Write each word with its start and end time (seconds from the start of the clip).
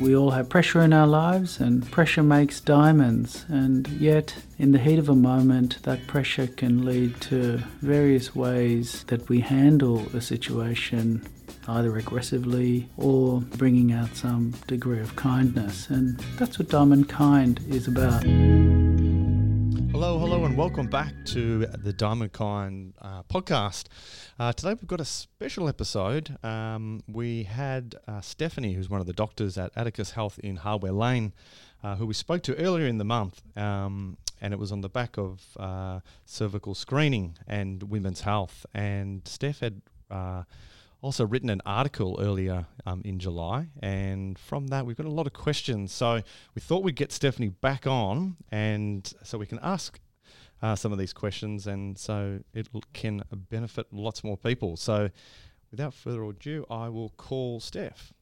We 0.00 0.14
all 0.14 0.30
have 0.30 0.48
pressure 0.48 0.80
in 0.82 0.92
our 0.92 1.06
lives, 1.08 1.58
and 1.58 1.90
pressure 1.90 2.22
makes 2.22 2.60
diamonds. 2.60 3.44
And 3.48 3.88
yet, 3.88 4.34
in 4.58 4.70
the 4.70 4.78
heat 4.78 4.98
of 4.98 5.08
a 5.08 5.16
moment, 5.16 5.82
that 5.82 6.06
pressure 6.06 6.46
can 6.46 6.84
lead 6.84 7.20
to 7.22 7.58
various 7.80 8.34
ways 8.34 9.04
that 9.08 9.28
we 9.28 9.40
handle 9.40 10.06
a 10.14 10.20
situation 10.20 11.26
either 11.66 11.96
aggressively 11.96 12.88
or 12.96 13.40
bringing 13.40 13.92
out 13.92 14.14
some 14.14 14.54
degree 14.66 15.00
of 15.00 15.16
kindness. 15.16 15.90
And 15.90 16.18
that's 16.38 16.58
what 16.58 16.68
Diamond 16.68 17.08
Kind 17.08 17.60
is 17.68 17.88
about. 17.88 18.24
Hello, 20.00 20.16
hello, 20.16 20.44
and 20.44 20.56
welcome 20.56 20.86
back 20.86 21.12
to 21.24 21.66
the 21.66 21.92
Diamond 21.92 22.32
Kind 22.32 22.94
uh, 23.02 23.24
podcast. 23.24 23.86
Uh, 24.38 24.52
today 24.52 24.74
we've 24.74 24.86
got 24.86 25.00
a 25.00 25.04
special 25.04 25.68
episode. 25.68 26.38
Um, 26.44 27.02
we 27.08 27.42
had 27.42 27.96
uh, 28.06 28.20
Stephanie, 28.20 28.74
who's 28.74 28.88
one 28.88 29.00
of 29.00 29.08
the 29.08 29.12
doctors 29.12 29.58
at 29.58 29.72
Atticus 29.74 30.12
Health 30.12 30.38
in 30.38 30.54
Hardware 30.54 30.92
Lane, 30.92 31.34
uh, 31.82 31.96
who 31.96 32.06
we 32.06 32.14
spoke 32.14 32.44
to 32.44 32.54
earlier 32.58 32.86
in 32.86 32.98
the 32.98 33.04
month, 33.04 33.42
um, 33.56 34.18
and 34.40 34.54
it 34.54 34.60
was 34.60 34.70
on 34.70 34.82
the 34.82 34.88
back 34.88 35.18
of 35.18 35.42
uh, 35.58 35.98
cervical 36.24 36.76
screening 36.76 37.36
and 37.48 37.82
women's 37.82 38.20
health. 38.20 38.66
And 38.72 39.26
Steph 39.26 39.58
had 39.58 39.82
uh, 40.12 40.44
also 41.00 41.26
written 41.26 41.50
an 41.50 41.62
article 41.64 42.18
earlier 42.20 42.66
um, 42.86 43.02
in 43.04 43.18
July, 43.18 43.68
and 43.80 44.38
from 44.38 44.68
that 44.68 44.84
we've 44.84 44.96
got 44.96 45.06
a 45.06 45.10
lot 45.10 45.26
of 45.26 45.32
questions. 45.32 45.92
So 45.92 46.22
we 46.54 46.60
thought 46.60 46.82
we'd 46.82 46.96
get 46.96 47.12
Stephanie 47.12 47.48
back 47.48 47.86
on, 47.86 48.36
and 48.50 49.10
so 49.22 49.38
we 49.38 49.46
can 49.46 49.60
ask 49.62 50.00
uh, 50.62 50.74
some 50.74 50.92
of 50.92 50.98
these 50.98 51.12
questions, 51.12 51.66
and 51.66 51.98
so 51.98 52.40
it 52.52 52.68
can 52.92 53.22
benefit 53.50 53.86
lots 53.92 54.24
more 54.24 54.36
people. 54.36 54.76
So 54.76 55.10
without 55.70 55.94
further 55.94 56.22
ado, 56.24 56.66
I 56.70 56.88
will 56.88 57.10
call 57.10 57.60
Steph. 57.60 58.12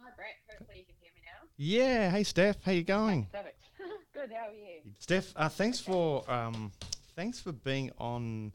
Hi 0.00 0.10
Brett, 0.16 0.34
hopefully 0.48 0.78
you 0.78 0.84
can 0.84 0.94
hear 1.00 1.10
me 1.14 1.22
now. 1.24 1.48
Yeah, 1.56 2.10
hey 2.10 2.22
Steph, 2.22 2.62
how 2.62 2.72
you 2.72 2.84
going? 2.84 3.28
Good, 4.14 4.30
how 4.32 4.48
are 4.48 4.52
you? 4.52 4.92
Steph, 5.00 5.32
uh, 5.34 5.48
thanks 5.48 5.80
for 5.80 6.28
um, 6.30 6.70
thanks 7.16 7.40
for 7.40 7.52
being 7.52 7.90
on 7.98 8.52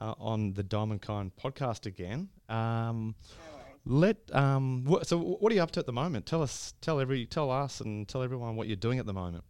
uh, 0.00 0.14
on 0.18 0.54
the 0.54 0.62
Diamond 0.62 1.02
Kind 1.02 1.32
podcast 1.36 1.86
again. 1.86 2.28
Um, 2.48 3.14
let 3.84 4.16
um, 4.34 4.84
wh- 4.88 5.02
so 5.04 5.18
what 5.18 5.50
are 5.52 5.54
you 5.54 5.62
up 5.62 5.70
to 5.72 5.80
at 5.80 5.86
the 5.86 5.92
moment? 5.92 6.26
Tell 6.26 6.42
us, 6.42 6.74
tell 6.80 7.00
every, 7.00 7.26
tell 7.26 7.50
us, 7.50 7.80
and 7.80 8.06
tell 8.08 8.22
everyone 8.22 8.56
what 8.56 8.66
you're 8.66 8.76
doing 8.76 8.98
at 8.98 9.06
the 9.06 9.12
moment. 9.14 9.44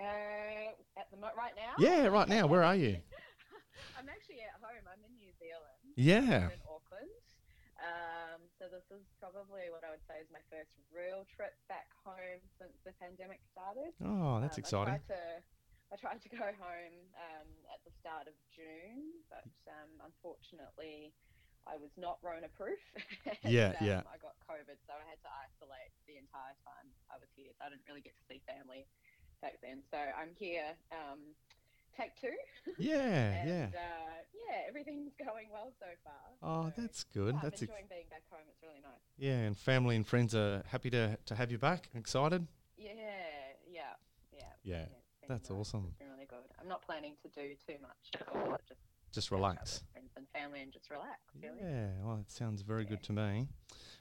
Uh, 0.00 0.74
at 0.96 1.10
the 1.10 1.16
mo- 1.16 1.34
right 1.36 1.52
now? 1.56 1.74
Yeah, 1.78 2.06
right 2.06 2.28
now. 2.28 2.46
Where 2.46 2.62
are 2.62 2.76
you? 2.76 2.98
I'm 3.98 4.08
actually 4.08 4.40
at 4.42 4.54
home. 4.62 4.82
I'm 4.86 5.02
in 5.04 5.14
New 5.18 5.32
Zealand. 5.38 5.78
Yeah. 5.96 6.46
I'm 6.46 6.54
in 6.54 6.62
Auckland. 6.66 7.10
Um, 7.78 8.40
so 8.58 8.66
this 8.70 8.86
is 8.94 9.02
probably 9.18 9.70
what 9.70 9.82
I 9.86 9.90
would 9.90 10.02
say 10.10 10.18
is 10.22 10.26
my 10.32 10.42
first 10.50 10.70
real 10.94 11.26
trip 11.34 11.54
back 11.68 11.86
home 12.04 12.42
since 12.58 12.74
the 12.86 12.90
pandemic 12.98 13.38
started. 13.50 13.94
Oh, 14.02 14.40
that's 14.42 14.58
Um, 14.58 14.62
exciting. 14.62 14.94
I 14.94 15.02
to, 15.10 15.20
I 15.92 15.96
tried 15.96 16.20
to 16.22 16.28
go 16.28 16.44
home 16.44 16.96
um, 17.16 17.48
at 17.72 17.80
the 17.84 17.92
start 18.00 18.28
of 18.28 18.36
June, 18.52 19.24
but 19.32 19.48
um, 19.72 19.88
unfortunately, 20.04 21.12
I 21.64 21.76
was 21.80 21.92
not 21.96 22.20
Rona 22.22 22.48
proof. 22.52 22.80
Yeah, 23.44 23.72
um, 23.76 23.86
yeah. 23.86 24.00
I 24.08 24.16
got 24.20 24.34
COVID, 24.44 24.76
so 24.84 24.92
I 24.92 25.04
had 25.08 25.20
to 25.24 25.30
isolate 25.46 25.92
the 26.10 26.16
entire 26.20 26.56
time 26.66 26.88
I 27.08 27.16
was 27.20 27.28
here. 27.36 27.48
So 27.56 27.64
I 27.64 27.68
didn't 27.72 27.86
really 27.88 28.00
get 28.04 28.12
to 28.18 28.24
see 28.28 28.40
family 28.44 28.84
back 29.40 29.56
then. 29.62 29.80
So 29.92 29.96
I'm 29.96 30.32
here, 30.36 30.76
um, 30.92 31.32
take 31.96 32.16
two. 32.20 32.34
Yeah, 32.78 33.44
yeah. 33.46 33.66
Uh, 33.72 34.20
yeah, 34.36 34.68
everything's 34.68 35.12
going 35.24 35.48
well 35.52 35.72
so 35.80 35.86
far. 36.04 36.24
Oh, 36.42 36.68
So, 36.68 36.82
that's 36.82 37.04
good. 37.04 37.34
yeah, 37.34 37.40
That's 37.42 37.62
I'm 37.62 37.68
ex- 37.72 37.88
being 37.88 38.08
back 38.10 38.22
home. 38.30 38.44
It's 38.48 38.62
really 38.62 38.82
nice. 38.82 39.02
yeah, 39.16 39.46
and 39.48 39.56
family 39.56 39.96
and 39.96 40.06
friends 40.06 40.34
are 40.34 40.62
happy 40.68 40.90
to 40.90 41.16
to 41.26 41.34
have 41.34 41.50
you 41.50 41.58
back. 41.58 41.88
Excited. 41.94 42.46
Yeah, 42.76 42.92
yeah, 43.66 43.94
yeah. 44.32 44.52
Yeah, 44.64 44.84
been 44.84 45.07
that's 45.28 45.50
awesome. 45.50 45.86
It's 45.88 45.98
been 45.98 46.08
really 46.10 46.26
good. 46.26 46.38
I'm 46.60 46.68
not 46.68 46.82
planning 46.82 47.14
to 47.22 47.28
do 47.28 47.54
too 47.66 47.74
much. 47.82 48.60
Just 48.66 48.80
Just 49.12 49.30
relax. 49.30 49.82
friends 49.92 50.10
and 50.16 50.26
family 50.34 50.60
and 50.62 50.72
just 50.72 50.90
relax. 50.90 51.18
Really. 51.40 51.58
Yeah, 51.60 51.88
well, 52.02 52.18
it 52.20 52.30
sounds 52.30 52.62
very 52.62 52.84
good 52.84 53.02
to 53.04 53.12
me. 53.12 53.48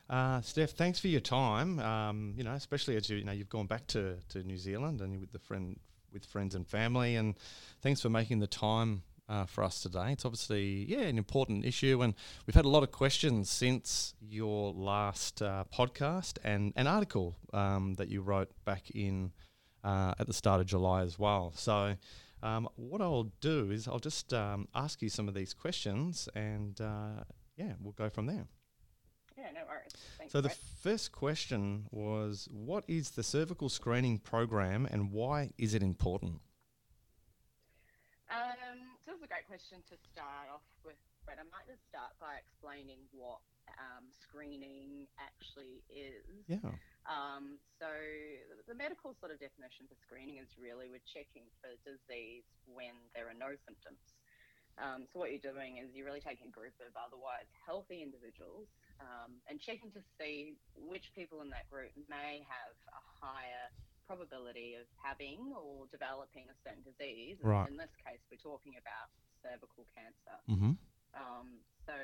Uh, 0.09 0.41
Steph, 0.41 0.71
thanks 0.71 0.99
for 0.99 1.07
your 1.09 1.21
time. 1.21 1.79
Um, 1.79 2.33
you 2.37 2.43
know, 2.43 2.53
especially 2.53 2.95
as 2.95 3.09
you, 3.09 3.17
you 3.17 3.23
know, 3.25 3.31
you've 3.33 3.49
gone 3.49 3.67
back 3.67 3.87
to, 3.87 4.17
to 4.29 4.43
New 4.43 4.57
Zealand 4.57 5.01
and 5.01 5.11
you're 5.11 5.21
with 5.21 5.31
the 5.31 5.39
friend 5.39 5.79
with 6.13 6.25
friends 6.25 6.55
and 6.55 6.65
family, 6.65 7.17
and 7.17 7.35
thanks 7.81 8.01
for 8.01 8.09
making 8.09 8.39
the 8.39 8.47
time 8.47 9.03
uh, 9.27 9.45
for 9.45 9.63
us 9.63 9.81
today. 9.81 10.13
It's 10.13 10.23
obviously 10.23 10.85
yeah 10.87 11.01
an 11.01 11.17
important 11.17 11.65
issue, 11.65 12.01
and 12.01 12.13
we've 12.45 12.55
had 12.55 12.63
a 12.65 12.69
lot 12.69 12.83
of 12.83 12.91
questions 12.91 13.49
since 13.49 14.13
your 14.21 14.71
last 14.71 15.41
uh, 15.41 15.65
podcast 15.73 16.37
and 16.45 16.71
an 16.77 16.87
article 16.87 17.35
um, 17.53 17.95
that 17.95 18.07
you 18.07 18.21
wrote 18.21 18.49
back 18.63 18.89
in 18.91 19.31
uh, 19.87 20.13
at 20.19 20.25
the 20.27 20.33
start 20.33 20.59
of 20.61 20.67
July 20.67 21.01
as 21.01 21.17
well. 21.17 21.53
So. 21.55 21.95
Um, 22.43 22.69
what 22.75 23.01
I'll 23.01 23.31
do 23.41 23.71
is 23.71 23.87
I'll 23.87 23.97
just 24.11 24.31
um, 24.31 24.67
ask 24.75 25.01
you 25.01 25.09
some 25.09 25.27
of 25.27 25.33
these 25.33 25.55
questions, 25.55 26.29
and 26.35 26.79
uh, 26.79 27.23
yeah, 27.55 27.73
we'll 27.81 27.93
go 27.93 28.09
from 28.11 28.27
there. 28.27 28.45
Yeah, 29.35 29.49
no 29.55 29.61
worries. 29.67 29.93
Thanks. 30.19 30.33
So 30.33 30.41
the 30.41 30.49
Brett. 30.49 30.57
first 30.83 31.11
question 31.11 31.87
was, 31.89 32.47
what 32.51 32.83
is 32.87 33.09
the 33.09 33.23
cervical 33.23 33.69
screening 33.69 34.19
program, 34.19 34.87
and 34.91 35.11
why 35.11 35.49
is 35.57 35.73
it 35.73 35.81
important? 35.81 36.41
Um, 38.29 38.79
so 39.03 39.11
this 39.13 39.17
is 39.17 39.23
a 39.23 39.27
great 39.27 39.47
question 39.47 39.79
to 39.89 39.95
start 40.11 40.47
off 40.53 40.61
with, 40.85 41.01
Brett. 41.27 41.43
I 41.43 41.47
might 41.51 41.67
just 41.67 41.83
start 41.91 42.15
by 42.23 42.39
explaining 42.39 43.03
what 43.11 43.43
um, 43.75 44.07
screening 44.15 45.11
actually 45.19 45.83
is. 45.91 46.23
Yeah. 46.47 46.71
Um, 47.03 47.59
so 47.75 47.91
the 48.63 48.75
medical 48.79 49.11
sort 49.19 49.35
of 49.35 49.43
definition 49.43 49.91
for 49.91 49.99
screening 49.99 50.39
is 50.39 50.47
really 50.55 50.87
we're 50.87 51.03
checking 51.03 51.43
for 51.59 51.75
disease 51.83 52.47
when 52.63 52.95
there 53.11 53.27
are 53.27 53.35
no 53.35 53.51
symptoms. 53.67 53.99
Um, 54.79 55.03
so 55.11 55.19
what 55.19 55.35
you're 55.35 55.43
doing 55.43 55.83
is 55.83 55.91
you're 55.91 56.07
really 56.07 56.23
taking 56.23 56.47
a 56.47 56.55
group 56.55 56.79
of 56.79 56.95
otherwise 56.95 57.49
healthy 57.67 57.99
individuals 57.99 58.71
um, 59.03 59.43
and 59.51 59.59
checking 59.59 59.91
to 59.99 60.01
see 60.15 60.55
which 60.79 61.11
people 61.11 61.43
in 61.43 61.51
that 61.51 61.67
group 61.67 61.91
may 62.07 62.45
have 62.47 62.75
a 62.95 63.01
higher 63.19 63.67
probability 64.07 64.79
of 64.79 64.87
having 64.95 65.51
or 65.51 65.91
developing 65.91 66.47
a 66.47 66.55
certain 66.63 66.85
disease. 66.87 67.35
Right. 67.43 67.67
In 67.67 67.75
this 67.75 67.91
case, 67.99 68.23
we're 68.31 68.39
talking 68.39 68.79
about 68.79 69.11
cervical 69.43 69.83
cancer. 69.91 70.37
Mm-hmm. 70.47 70.79
Um, 71.17 71.65
so, 71.85 71.97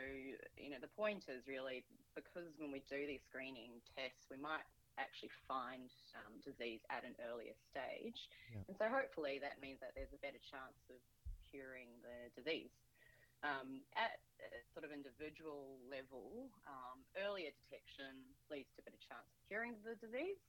you 0.58 0.74
know, 0.74 0.82
the 0.82 0.92
point 0.98 1.30
is 1.30 1.46
really 1.46 1.86
because 2.18 2.50
when 2.58 2.74
we 2.74 2.82
do 2.90 3.06
these 3.06 3.22
screening 3.30 3.82
tests, 3.94 4.26
we 4.30 4.38
might 4.38 4.66
actually 5.02 5.34
find 5.50 5.90
um, 6.22 6.38
disease 6.46 6.82
at 6.94 7.02
an 7.06 7.18
earlier 7.30 7.58
stage. 7.70 8.30
Yeah. 8.54 8.66
And 8.70 8.74
so 8.78 8.86
hopefully 8.90 9.42
that 9.42 9.58
means 9.62 9.82
that 9.82 9.98
there's 9.98 10.14
a 10.14 10.22
better 10.22 10.42
chance 10.42 10.78
of 10.90 11.02
curing 11.50 11.90
the 12.06 12.30
disease. 12.38 12.74
Um, 13.44 13.84
at 14.00 14.24
a 14.40 14.64
sort 14.72 14.88
of 14.88 14.96
individual 14.96 15.76
level, 15.92 16.48
um, 16.64 17.04
earlier 17.20 17.52
detection 17.68 18.24
leads 18.48 18.72
to 18.78 18.80
a 18.80 18.86
better 18.88 19.04
chance 19.04 19.28
of 19.28 19.40
curing 19.52 19.76
the 19.84 20.00
disease. 20.00 20.40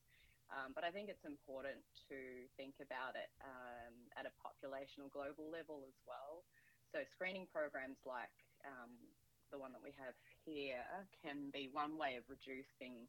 Um, 0.52 0.76
but 0.76 0.84
I 0.84 0.92
think 0.92 1.08
it's 1.08 1.25
important 1.25 1.81
to 2.12 2.46
think 2.54 2.76
about 2.78 3.16
it 3.16 3.32
um, 3.42 3.96
at 4.14 4.28
a 4.28 4.32
population 4.38 5.02
or 5.02 5.08
global 5.10 5.48
level 5.48 5.82
as 5.88 5.96
well. 6.04 6.44
So 6.92 7.02
screening 7.10 7.50
programs 7.50 7.98
like 8.06 8.31
um, 8.66 8.91
the 9.52 9.58
one 9.58 9.72
that 9.72 9.82
we 9.82 9.92
have 10.00 10.14
here 10.44 10.82
can 11.22 11.50
be 11.52 11.69
one 11.72 11.97
way 11.97 12.16
of 12.16 12.25
reducing 12.28 13.06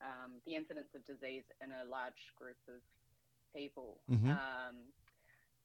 um, 0.00 0.40
the 0.46 0.54
incidence 0.56 0.88
of 0.94 1.04
disease 1.06 1.44
in 1.62 1.70
a 1.70 1.84
large 1.86 2.18
group 2.38 2.58
of 2.68 2.80
people. 3.54 4.00
Mhm. 4.10 4.30
Um, 4.30 4.76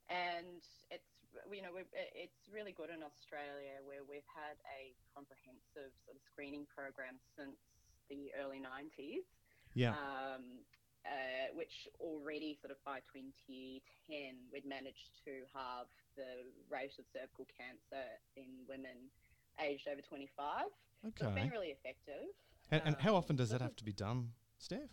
and 0.10 0.62
it's 0.90 1.04
you 1.52 1.62
know 1.62 1.72
we've, 1.74 1.92
it's 1.94 2.48
really 2.52 2.72
good 2.72 2.90
in 2.90 3.04
Australia 3.04 3.78
where 3.84 4.04
we've 4.04 4.26
had 4.32 4.58
a 4.74 4.96
comprehensive 5.14 5.92
sort 6.06 6.16
of 6.16 6.22
screening 6.32 6.66
program 6.66 7.20
since 7.38 7.58
the 8.10 8.32
early 8.40 8.60
90s 8.64 9.26
Yeah. 9.76 9.92
um, 9.94 10.66
uh, 11.06 11.54
which 11.56 11.88
already 12.00 12.58
sort 12.62 12.72
of 12.72 12.80
by 12.84 13.00
2010 13.14 14.50
we'd 14.52 14.66
managed 14.66 15.12
to 15.26 15.44
halve 15.54 15.88
the 16.16 16.48
rate 16.70 16.96
of 16.98 17.06
cervical 17.14 17.46
cancer 17.58 18.08
in 18.36 18.66
women 18.68 19.12
aged 19.60 19.88
over 19.88 20.02
25. 20.02 20.66
So 21.02 21.08
it's 21.08 21.22
okay. 21.22 21.34
been 21.34 21.50
really 21.50 21.74
effective. 21.74 22.30
And, 22.72 22.82
and 22.86 22.96
how 23.00 23.12
um, 23.12 23.18
often 23.18 23.36
does 23.36 23.50
that 23.50 23.62
have 23.62 23.76
to 23.78 23.84
be 23.84 23.94
done, 23.94 24.34
Steph? 24.58 24.92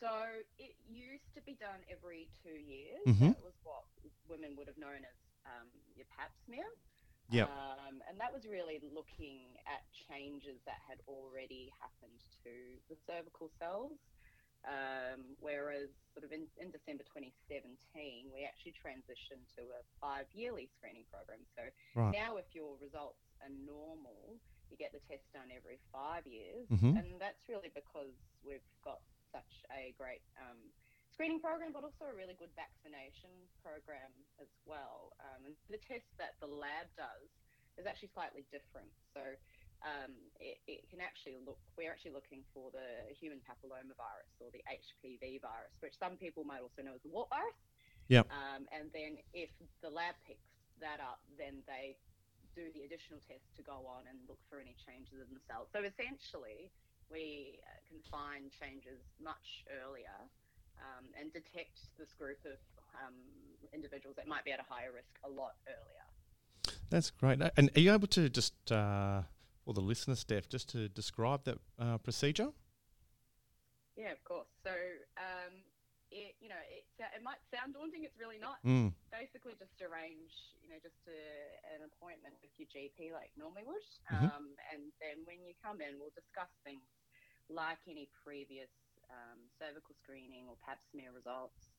So 0.00 0.08
it 0.56 0.74
used 0.88 1.28
to 1.36 1.42
be 1.44 1.58
done 1.60 1.84
every 1.92 2.32
two 2.40 2.56
years. 2.56 3.04
Mhm. 3.04 3.36
That 3.36 3.44
was 3.44 3.52
what 3.62 3.84
women 4.28 4.56
would 4.56 4.66
have 4.66 4.78
known 4.78 5.04
as 5.04 5.16
um, 5.44 5.68
your 5.94 6.06
pap 6.16 6.32
smear. 6.46 6.64
Yep. 7.30 7.46
Um, 7.46 8.02
and 8.08 8.18
that 8.18 8.32
was 8.32 8.42
really 8.48 8.80
looking 8.90 9.54
at 9.68 9.84
changes 10.08 10.58
that 10.66 10.82
had 10.88 10.98
already 11.06 11.70
happened 11.78 12.18
to 12.42 12.50
the 12.88 12.96
cervical 13.06 13.50
cells. 13.60 13.92
Um, 14.68 15.36
whereas, 15.40 15.88
sort 16.12 16.24
of 16.24 16.32
in, 16.32 16.44
in 16.60 16.68
December 16.68 17.04
2017, 17.08 18.28
we 18.28 18.44
actually 18.44 18.76
transitioned 18.76 19.48
to 19.56 19.72
a 19.72 19.80
five 20.00 20.28
yearly 20.36 20.68
screening 20.76 21.08
program. 21.08 21.40
So 21.56 21.64
Right. 21.96 22.12
now, 22.12 22.36
if 22.36 22.44
your 22.52 22.76
results 22.76 23.24
are 23.40 23.48
normal, 23.48 24.36
you 24.68 24.76
get 24.76 24.92
the 24.92 25.00
test 25.08 25.24
done 25.32 25.48
every 25.50 25.80
five 25.90 26.26
years, 26.26 26.68
Mhm. 26.68 26.92
and 26.98 27.20
that's 27.20 27.48
really 27.48 27.70
because 27.74 28.12
we've 28.44 28.62
got 28.84 29.00
such 29.32 29.64
a 29.72 29.92
great 29.96 30.22
um, 30.36 30.70
screening 31.10 31.40
program, 31.40 31.72
but 31.72 31.82
also 31.82 32.04
a 32.06 32.14
really 32.14 32.34
good 32.34 32.52
vaccination 32.54 33.30
program 33.62 34.12
as 34.38 34.48
well. 34.66 35.12
Um, 35.20 35.46
and 35.46 35.56
the 35.68 35.78
test 35.78 36.06
that 36.18 36.38
the 36.40 36.46
lab 36.46 36.86
does 36.96 37.30
is 37.78 37.86
actually 37.86 38.08
slightly 38.08 38.42
different. 38.52 38.92
So 39.14 39.22
um, 39.80 40.12
it, 40.38 40.60
it 40.68 40.80
can 40.92 41.00
actually 41.00 41.40
look, 41.40 41.58
we're 41.76 41.90
actually 41.90 42.12
looking 42.12 42.44
for 42.52 42.68
the 42.72 43.08
human 43.16 43.40
papillomavirus 43.44 44.32
or 44.40 44.52
the 44.52 44.60
HPV 44.68 45.40
virus, 45.40 45.72
which 45.80 45.96
some 45.96 46.20
people 46.20 46.44
might 46.44 46.60
also 46.60 46.84
know 46.84 46.96
as 46.96 47.02
the 47.02 47.12
wart 47.12 47.32
virus. 47.32 47.56
Yep. 48.08 48.26
Um, 48.28 48.66
and 48.74 48.90
then 48.92 49.22
if 49.32 49.48
the 49.80 49.88
lab 49.88 50.18
picks 50.26 50.44
that 50.82 50.98
up, 51.00 51.22
then 51.38 51.62
they 51.64 51.96
do 52.52 52.66
the 52.74 52.82
additional 52.84 53.22
test 53.24 53.46
to 53.56 53.62
go 53.62 53.86
on 53.86 54.04
and 54.10 54.18
look 54.26 54.40
for 54.50 54.58
any 54.58 54.74
changes 54.82 55.22
in 55.22 55.30
the 55.30 55.44
cells. 55.46 55.70
So 55.70 55.80
essentially, 55.86 56.68
we 57.08 57.62
uh, 57.62 57.78
can 57.86 58.02
find 58.10 58.50
changes 58.50 58.98
much 59.22 59.64
earlier 59.70 60.18
um, 60.82 61.06
and 61.14 61.32
detect 61.32 61.88
this 61.98 62.10
group 62.18 62.42
of 62.44 62.58
um, 62.98 63.14
individuals 63.72 64.16
that 64.16 64.26
might 64.26 64.44
be 64.44 64.52
at 64.52 64.60
a 64.60 64.66
higher 64.66 64.90
risk 64.92 65.14
a 65.24 65.30
lot 65.30 65.54
earlier. 65.70 66.04
That's 66.90 67.10
great. 67.10 67.38
And 67.56 67.70
are 67.76 67.80
you 67.80 67.92
able 67.92 68.08
to 68.08 68.28
just, 68.28 68.54
uh, 68.72 69.22
for 69.64 69.74
the 69.74 69.80
listener, 69.80 70.16
Steph, 70.16 70.48
just 70.48 70.68
to 70.70 70.88
describe 70.88 71.44
that 71.44 71.58
uh, 71.78 71.98
procedure? 71.98 72.48
Yeah, 73.96 74.12
of 74.12 74.22
course. 74.24 74.48
So, 74.64 74.72
um, 75.20 75.52
it 76.10 76.34
you 76.42 76.50
know 76.50 76.58
it 76.66 76.82
it 76.98 77.22
might 77.22 77.38
sound 77.54 77.74
daunting. 77.78 78.02
It's 78.02 78.18
really 78.18 78.38
not. 78.40 78.58
Mm. 78.66 78.90
Basically, 79.14 79.54
just 79.54 79.78
arrange 79.78 80.32
you 80.58 80.66
know 80.72 80.80
just 80.82 80.98
a, 81.06 81.22
an 81.70 81.86
appointment 81.86 82.34
with 82.42 82.50
your 82.58 82.66
GP 82.66 83.12
like 83.14 83.30
normally 83.38 83.62
would, 83.62 83.84
Mhm. 84.10 84.26
um, 84.26 84.46
and 84.74 84.90
then 84.98 85.22
when 85.28 85.44
you 85.46 85.54
come 85.62 85.78
in, 85.80 86.00
we'll 86.02 86.14
discuss 86.18 86.50
things 86.66 86.82
like 87.50 87.78
any 87.86 88.08
previous 88.24 88.70
um, 89.10 89.38
cervical 89.58 89.94
screening 90.02 90.48
or 90.48 90.56
Pap 90.64 90.78
smear 90.90 91.12
results. 91.12 91.70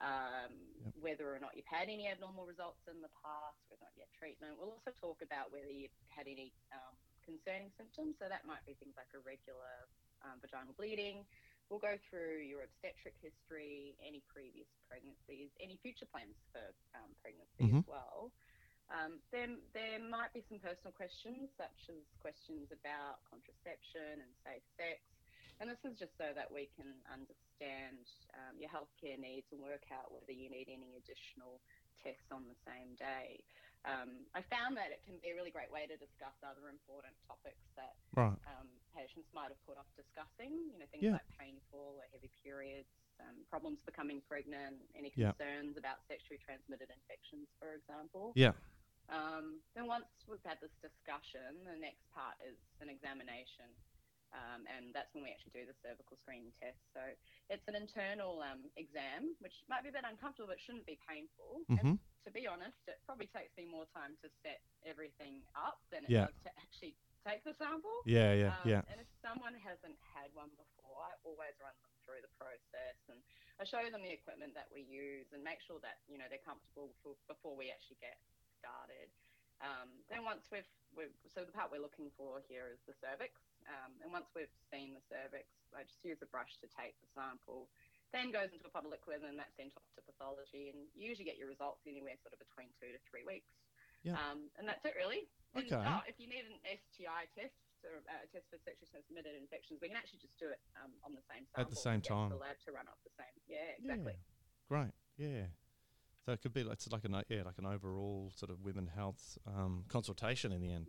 Um, 0.00 0.52
Yep. 0.80 0.94
Whether 1.00 1.28
or 1.28 1.38
not 1.38 1.52
you've 1.56 1.68
had 1.68 1.88
any 1.92 2.08
abnormal 2.08 2.46
results 2.48 2.80
in 2.88 3.00
the 3.04 3.12
past, 3.20 3.60
whether 3.68 3.84
or 3.84 3.92
not 3.92 3.92
you 3.96 4.00
had 4.08 4.12
treatment. 4.16 4.56
We'll 4.56 4.72
also 4.72 4.92
talk 4.96 5.20
about 5.20 5.52
whether 5.52 5.68
you've 5.68 5.92
had 6.08 6.24
any 6.26 6.52
um, 6.72 6.96
concerning 7.30 7.70
symptoms. 7.78 8.18
So 8.18 8.26
that 8.26 8.42
might 8.50 8.66
be 8.66 8.74
things 8.82 8.98
like 8.98 9.14
irregular 9.14 9.86
um, 10.26 10.42
vaginal 10.42 10.74
bleeding. 10.74 11.22
We'll 11.70 11.82
go 11.82 11.96
through 12.10 12.42
your 12.42 12.66
obstetric 12.66 13.14
history, 13.22 13.94
any 14.02 14.26
previous 14.26 14.66
pregnancies, 14.90 15.54
any 15.62 15.78
future 15.86 16.10
plans 16.10 16.34
for 16.50 16.66
um, 16.98 17.14
pregnancy 17.22 17.70
Mhm. 17.70 17.78
as 17.78 17.86
well. 17.86 18.34
Um, 18.90 19.22
then 19.30 19.62
there 19.72 20.02
might 20.02 20.34
be 20.34 20.44
some 20.50 20.58
personal 20.60 20.92
questions, 20.92 21.48
such 21.56 21.78
as 21.94 22.02
questions 22.20 22.68
about 22.74 23.22
contraception 23.30 24.20
and 24.26 24.32
safe 24.44 24.66
sex. 24.76 25.00
And 25.62 25.70
this 25.70 25.80
is 25.86 25.98
just 25.98 26.16
so 26.18 26.34
that 26.34 26.50
we 26.50 26.68
can 26.74 26.98
understand 27.06 28.02
um, 28.34 28.58
your 28.58 28.70
healthcare 28.72 29.18
needs 29.20 29.46
and 29.54 29.62
work 29.62 29.86
out 29.94 30.10
whether 30.10 30.34
you 30.34 30.50
need 30.50 30.68
any 30.68 30.98
additional 30.98 31.62
tests 32.02 32.26
on 32.34 32.48
the 32.50 32.58
same 32.66 32.96
day. 32.98 33.38
Um, 33.84 34.28
I 34.36 34.42
found 34.52 34.76
that 34.76 34.92
it 34.92 35.00
can 35.08 35.16
be 35.24 35.32
a 35.32 35.36
really 35.36 35.50
great 35.50 35.72
way 35.72 35.88
to 35.88 35.96
discuss 35.96 36.36
other 36.44 36.68
important 36.68 37.16
topics 37.26 37.64
that 37.80 37.96
Right. 38.12 38.36
um, 38.46 38.68
patients 38.92 39.32
might 39.32 39.48
have 39.48 39.60
put 39.64 39.78
off 39.80 39.88
discussing. 39.96 40.52
You 40.72 40.78
know, 40.78 40.86
things 40.92 41.04
Yeah. 41.04 41.12
like 41.16 41.28
painful 41.38 41.96
or 41.96 42.04
heavy 42.12 42.28
periods, 42.44 42.88
um, 43.20 43.44
problems 43.48 43.80
becoming 43.82 44.20
pregnant, 44.22 44.84
any 44.94 45.10
Yeah. 45.16 45.32
concerns 45.32 45.76
about 45.78 46.04
sexually 46.08 46.38
transmitted 46.38 46.90
infections, 46.90 47.48
for 47.58 47.72
example. 47.72 48.32
Yeah. 48.36 48.52
Um, 49.08 49.62
then 49.74 49.86
once 49.86 50.06
we've 50.28 50.42
had 50.44 50.60
this 50.60 50.72
discussion, 50.82 51.64
the 51.64 51.76
next 51.76 52.08
part 52.10 52.36
is 52.42 52.58
an 52.80 52.88
examination. 52.90 53.74
Um, 54.32 54.64
and 54.68 54.94
that's 54.94 55.12
when 55.12 55.24
we 55.24 55.30
actually 55.30 55.50
do 55.52 55.66
the 55.66 55.74
cervical 55.82 56.16
screening 56.18 56.52
test. 56.60 56.78
So 56.94 57.00
it's 57.48 57.66
an 57.66 57.74
internal 57.74 58.40
um, 58.42 58.70
exam, 58.76 59.34
which 59.40 59.64
might 59.68 59.82
be 59.82 59.88
a 59.88 59.92
bit 59.92 60.04
uncomfortable, 60.04 60.46
but 60.48 60.60
shouldn't 60.60 60.86
be 60.86 60.96
painful. 61.08 61.64
Mhm. 61.68 61.78
And 61.80 61.98
to 62.24 62.30
be 62.30 62.44
honest, 62.46 62.76
it 62.86 63.00
probably 63.08 63.28
takes 63.32 63.56
me 63.56 63.64
more 63.64 63.88
time 63.96 64.16
to 64.20 64.28
set 64.44 64.60
everything 64.84 65.40
up 65.56 65.80
than 65.90 66.04
it 66.04 66.10
Yeah. 66.10 66.26
does 66.28 66.36
to 66.44 66.50
actually 66.60 66.94
take 67.24 67.44
the 67.44 67.54
sample. 67.54 68.02
Yeah, 68.04 68.32
yeah, 68.32 68.56
Um, 68.60 68.68
yeah. 68.68 68.82
And 68.88 69.00
if 69.00 69.08
someone 69.20 69.54
hasn't 69.54 69.96
had 70.00 70.32
one 70.34 70.50
before, 70.56 71.00
I 71.04 71.16
always 71.24 71.56
run 71.60 71.72
them 71.80 71.92
through 72.04 72.20
the 72.22 72.32
process 72.36 72.96
and 73.08 73.22
I 73.58 73.64
show 73.64 73.80
them 73.90 74.02
the 74.02 74.12
equipment 74.12 74.54
that 74.54 74.68
we 74.72 74.82
use 74.82 75.32
and 75.32 75.44
make 75.44 75.60
sure 75.60 75.80
that 75.80 76.00
you 76.08 76.16
know 76.16 76.28
they're 76.28 76.44
comfortable 76.44 76.88
before, 76.96 77.16
before 77.28 77.56
we 77.56 77.70
actually 77.70 78.00
get 78.00 78.16
started. 78.58 79.12
Um, 79.60 79.92
then 80.08 80.24
once 80.24 80.48
we've, 80.48 80.68
we've 80.96 81.12
so 81.28 81.44
the 81.44 81.52
part 81.52 81.68
we're 81.70 81.84
looking 81.84 82.10
for 82.16 82.40
here 82.48 82.72
is 82.72 82.80
the 82.88 82.96
cervix, 82.96 83.36
um, 83.68 83.92
and 84.00 84.08
once 84.08 84.24
we've 84.32 84.48
seen 84.72 84.96
the 84.96 85.04
cervix, 85.12 85.44
I 85.76 85.84
just 85.84 86.00
use 86.00 86.16
a 86.24 86.26
brush 86.32 86.56
to 86.64 86.68
take 86.72 86.96
the 87.04 87.08
sample. 87.12 87.68
Then 88.10 88.34
goes 88.34 88.50
into 88.50 88.66
a 88.66 88.72
of 88.74 88.90
liquid 88.90 89.22
and 89.22 89.38
that's 89.38 89.54
sent 89.54 89.70
off 89.78 89.86
to 89.94 90.02
pathology, 90.02 90.74
and 90.74 90.90
you 90.98 91.06
usually 91.06 91.26
get 91.26 91.38
your 91.38 91.46
results 91.46 91.86
anywhere 91.86 92.18
sort 92.22 92.34
of 92.34 92.42
between 92.42 92.70
two 92.82 92.90
to 92.90 93.00
three 93.06 93.22
weeks. 93.22 93.54
Yeah. 94.02 94.18
Um, 94.18 94.50
and 94.58 94.66
that's 94.66 94.82
it 94.82 94.96
really. 94.96 95.30
And, 95.54 95.66
Okay. 95.66 95.78
oh, 95.78 96.02
if 96.06 96.18
you 96.18 96.26
need 96.26 96.46
an 96.46 96.58
STI 96.66 97.30
test 97.34 97.54
or 97.86 98.02
uh, 98.06 98.24
a 98.24 98.26
test 98.30 98.46
for 98.50 98.58
sexually 98.62 98.88
transmitted 98.90 99.34
infections, 99.38 99.78
we 99.82 99.88
can 99.88 99.98
actually 99.98 100.22
just 100.22 100.34
do 100.38 100.48
it 100.48 100.62
um, 100.78 100.90
on 101.04 101.14
the 101.14 101.22
same 101.30 101.46
sample. 101.50 101.62
At 101.62 101.70
the 101.70 101.78
same 101.78 102.00
time. 102.00 102.30
The 102.30 102.40
lab 102.40 102.58
to 102.66 102.72
run 102.72 102.86
off 102.90 102.98
the 103.06 103.14
same. 103.14 103.34
Yeah, 103.46 103.78
exactly. 103.78 104.18
Yeah. 104.18 104.66
Great. 104.66 104.94
Yeah. 105.18 105.46
So 106.24 106.32
it 106.32 106.42
could 106.42 106.52
be 106.52 106.64
like, 106.64 106.78
like 106.90 107.04
an 107.04 107.16
yeah, 107.28 107.42
like 107.42 107.58
an 107.58 107.66
overall 107.66 108.30
sort 108.34 108.50
of 108.50 108.60
women 108.60 108.86
health 108.86 109.38
um, 109.46 109.84
consultation 109.88 110.52
in 110.52 110.60
the 110.60 110.70
end. 110.70 110.86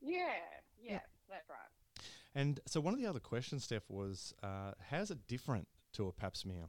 Yeah, 0.00 0.34
yeah, 0.82 1.00
that's 1.28 1.48
right. 1.48 2.06
And 2.34 2.58
so 2.66 2.80
one 2.80 2.94
of 2.94 2.98
the 3.00 3.06
other 3.06 3.20
questions, 3.20 3.64
Steph, 3.64 3.88
was 3.88 4.34
uh, 4.42 4.72
how's 4.90 5.10
it 5.10 5.26
different 5.28 5.68
to 5.94 6.08
a 6.08 6.12
pap 6.12 6.36
smear? 6.36 6.68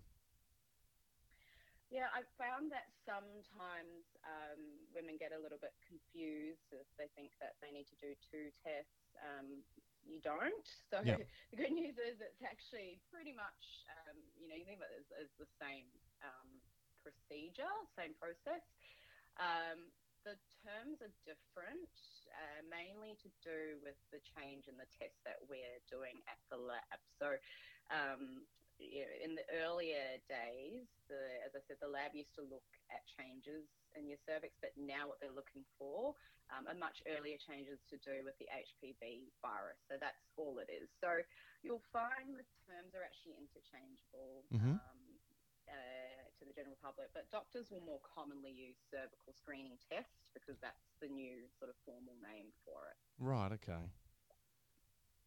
Yeah, 1.93 2.09
I've 2.09 2.29
found 2.41 2.73
that 2.73 2.89
sometimes 3.05 4.01
um, 4.25 4.61
women 4.97 5.21
get 5.21 5.29
a 5.29 5.37
little 5.37 5.61
bit 5.61 5.77
confused 5.85 6.65
if 6.73 6.89
they 6.97 7.05
think 7.13 7.37
that 7.37 7.53
they 7.61 7.69
need 7.69 7.85
to 7.93 7.97
do 8.01 8.17
two 8.33 8.49
tests. 8.65 9.13
Um, 9.21 9.61
you 10.01 10.17
don't. 10.21 10.65
So 10.89 11.05
Yeah. 11.05 11.17
the 11.53 11.57
good 11.57 11.73
news 11.73 11.97
is 12.01 12.17
it's 12.21 12.41
actually 12.41 13.01
pretty 13.13 13.33
much, 13.33 13.85
um, 14.05 14.17
you 14.37 14.49
know, 14.49 14.57
you 14.57 14.65
think 14.65 14.81
of 14.81 14.89
it 14.89 14.93
as, 15.05 15.07
as 15.25 15.29
the 15.37 15.49
same 15.61 15.85
um, 16.25 16.49
procedure, 17.05 17.69
same 17.97 18.13
process. 18.17 18.65
Um, 19.37 19.89
the 20.25 20.37
terms 20.63 21.01
are 21.03 21.13
different, 21.27 21.91
uh, 22.33 22.61
mainly 22.69 23.17
to 23.21 23.29
do 23.43 23.77
with 23.83 23.97
the 24.13 24.21
change 24.37 24.67
in 24.71 24.77
the 24.79 24.87
test 24.97 25.17
that 25.27 25.41
we're 25.49 25.81
doing 25.91 26.21
at 26.31 26.39
the 26.49 26.57
lab. 26.57 26.99
So 27.19 27.35
um, 27.91 28.47
you 28.79 29.05
know, 29.05 29.13
in 29.21 29.31
the 29.37 29.45
earlier 29.63 30.17
days, 30.27 30.85
the, 31.07 31.21
as 31.45 31.53
I 31.53 31.61
said, 31.67 31.77
the 31.81 31.89
lab 31.89 32.13
used 32.17 32.33
to 32.35 32.43
look 32.45 32.65
at 32.89 33.05
changes 33.17 33.65
in 33.93 34.09
your 34.09 34.17
cervix, 34.25 34.57
but 34.61 34.73
now 34.77 35.07
what 35.07 35.21
they're 35.21 35.33
looking 35.33 35.63
for 35.77 36.17
um, 36.49 36.65
are 36.65 36.77
much 36.77 36.99
earlier 37.05 37.37
changes 37.37 37.77
to 37.93 37.97
do 38.01 38.25
with 38.25 38.35
the 38.41 38.49
HPV 38.49 39.29
virus. 39.41 39.77
So 39.87 39.97
that's 40.01 40.19
all 40.35 40.57
it 40.59 40.69
is. 40.73 40.89
So 40.99 41.21
you'll 41.61 41.85
find 41.93 42.33
the 42.35 42.45
terms 42.65 42.93
are 42.97 43.05
actually 43.05 43.37
interchangeable. 43.37 44.45
Mhm. 44.51 44.81
Um, 44.81 45.19
uh, 45.63 46.27
to 46.39 46.43
the 46.43 46.51
general 46.51 46.75
public, 46.83 47.07
but 47.13 47.23
doctors 47.31 47.71
will 47.71 47.79
more 47.87 48.01
commonly 48.03 48.51
use 48.51 48.75
cervical 48.91 49.31
screening 49.31 49.79
test 49.87 50.11
because 50.35 50.59
that's 50.59 50.91
the 50.99 51.07
new 51.07 51.47
sort 51.57 51.69
of 51.71 51.75
formal 51.85 52.15
name 52.19 52.51
for 52.65 52.91
it. 52.91 52.97
Right. 53.17 53.51
Okay. 53.53 53.79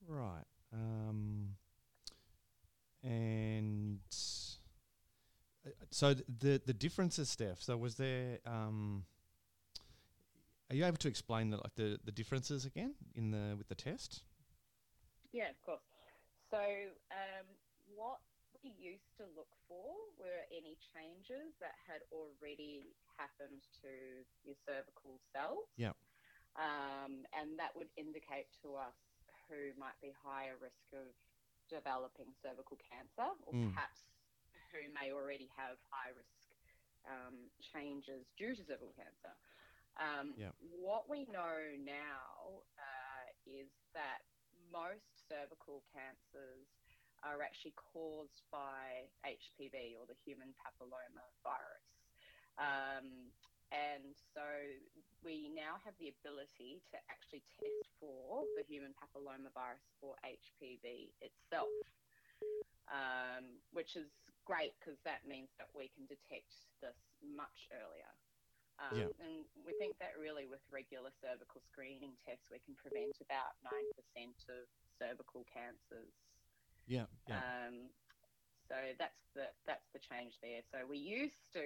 Right. 0.05 0.45
Um, 0.73 1.57
and 3.07 4.01
uh, 5.65 5.71
so 5.91 6.15
the 6.15 6.61
the 6.67 6.75
differences, 6.75 7.31
Steph. 7.31 7.63
So 7.63 7.77
was 7.77 7.95
there? 7.95 8.39
Um, 8.45 9.05
are 10.69 10.75
you 10.75 10.85
able 10.85 10.97
to 10.99 11.09
explain 11.09 11.51
the 11.51 11.59
like 11.59 11.75
the, 11.77 11.99
the 12.05 12.11
differences 12.11 12.65
again 12.67 12.95
in 13.15 13.31
the 13.31 13.55
with 13.57 13.69
the 13.69 13.75
test? 13.75 14.23
Yeah, 15.33 15.51
of 15.51 15.61
course. 15.63 15.87
So, 16.51 16.59
um, 16.59 17.47
what 17.95 18.19
we 18.65 18.75
used 18.75 19.07
to 19.19 19.25
look 19.39 19.51
for 19.71 19.95
were 20.19 20.43
any 20.51 20.75
changes 20.95 21.55
that 21.63 21.79
had 21.87 22.03
already 22.11 22.91
happened 23.15 23.63
to 23.83 23.91
your 24.43 24.59
cervical 24.67 25.23
cells. 25.31 25.71
Yeah. 25.79 25.95
Um, 26.59 27.29
and 27.37 27.55
that 27.61 27.77
would 27.77 27.93
indicate 27.95 28.49
to 28.65 28.75
us 28.75 28.97
who 29.47 29.77
might 29.79 29.95
be 30.03 30.11
higher 30.17 30.59
risk 30.59 30.89
of 30.97 31.13
developing 31.69 32.35
cervical 32.43 32.79
cancer, 32.79 33.31
or 33.47 33.53
Mm. 33.55 33.73
perhaps 33.75 34.01
who 34.73 34.89
may 34.93 35.13
already 35.13 35.49
have 35.57 35.79
high 35.91 36.11
risk 36.11 36.49
um, 37.07 37.51
changes 37.73 38.27
due 38.37 38.55
to 38.55 38.65
cervical 38.65 38.93
cancer. 38.95 39.35
Um, 39.97 40.35
Yeah. 40.37 40.53
What 40.61 41.09
we 41.09 41.25
know 41.27 41.77
now 41.79 42.63
uh, 42.79 43.27
is 43.47 43.69
that 43.95 44.23
most 44.71 45.07
cervical 45.29 45.83
cancers 45.93 46.67
are 47.23 47.41
actually 47.43 47.73
caused 47.73 48.43
by 48.53 49.09
HPV 49.25 49.97
or 49.97 50.07
the 50.07 50.15
human 50.25 50.55
papilloma 50.61 51.25
virus. 51.43 51.89
Um, 52.59 53.33
And 53.75 54.15
so 54.35 54.47
we 55.25 55.51
now 55.51 55.83
have 55.83 55.95
the 55.99 56.13
ability 56.23 56.83
to 56.95 56.97
actually 57.11 57.43
test 57.59 57.91
for 57.99 58.47
the 58.55 58.63
human 58.69 58.95
papillomavirus 58.95 59.83
or 60.03 60.15
HPV 60.23 61.11
itself, 61.19 61.71
um, 62.87 63.59
which 63.75 63.97
is 63.99 64.07
great 64.47 64.79
because 64.79 64.99
that 65.03 65.27
means 65.27 65.51
that 65.59 65.67
we 65.75 65.91
can 65.91 66.07
detect 66.07 66.55
this 66.79 66.99
much 67.21 67.67
earlier. 67.75 68.13
Um, 68.79 68.99
Yeah. 68.99 69.11
And 69.25 69.49
we 69.65 69.73
think 69.81 69.99
that 69.99 70.15
really 70.21 70.47
with 70.47 70.63
regular 70.71 71.11
cervical 71.21 71.61
screening 71.73 72.15
tests, 72.23 72.47
we 72.53 72.61
can 72.61 72.77
prevent 72.77 73.17
about 73.21 73.57
9% 73.65 74.47
of 74.49 74.69
cervical 75.01 75.45
cancers. 75.51 76.13
Yeah. 76.87 77.07
Yeah. 77.27 77.41
Um, 77.43 77.91
so 78.69 78.77
that's 78.99 79.23
the 79.35 79.47
that's 79.67 79.87
the 79.93 79.99
change 79.99 80.35
there. 80.43 80.63
So 80.71 80.87
we 80.87 80.99
used 80.99 81.53
to, 81.55 81.63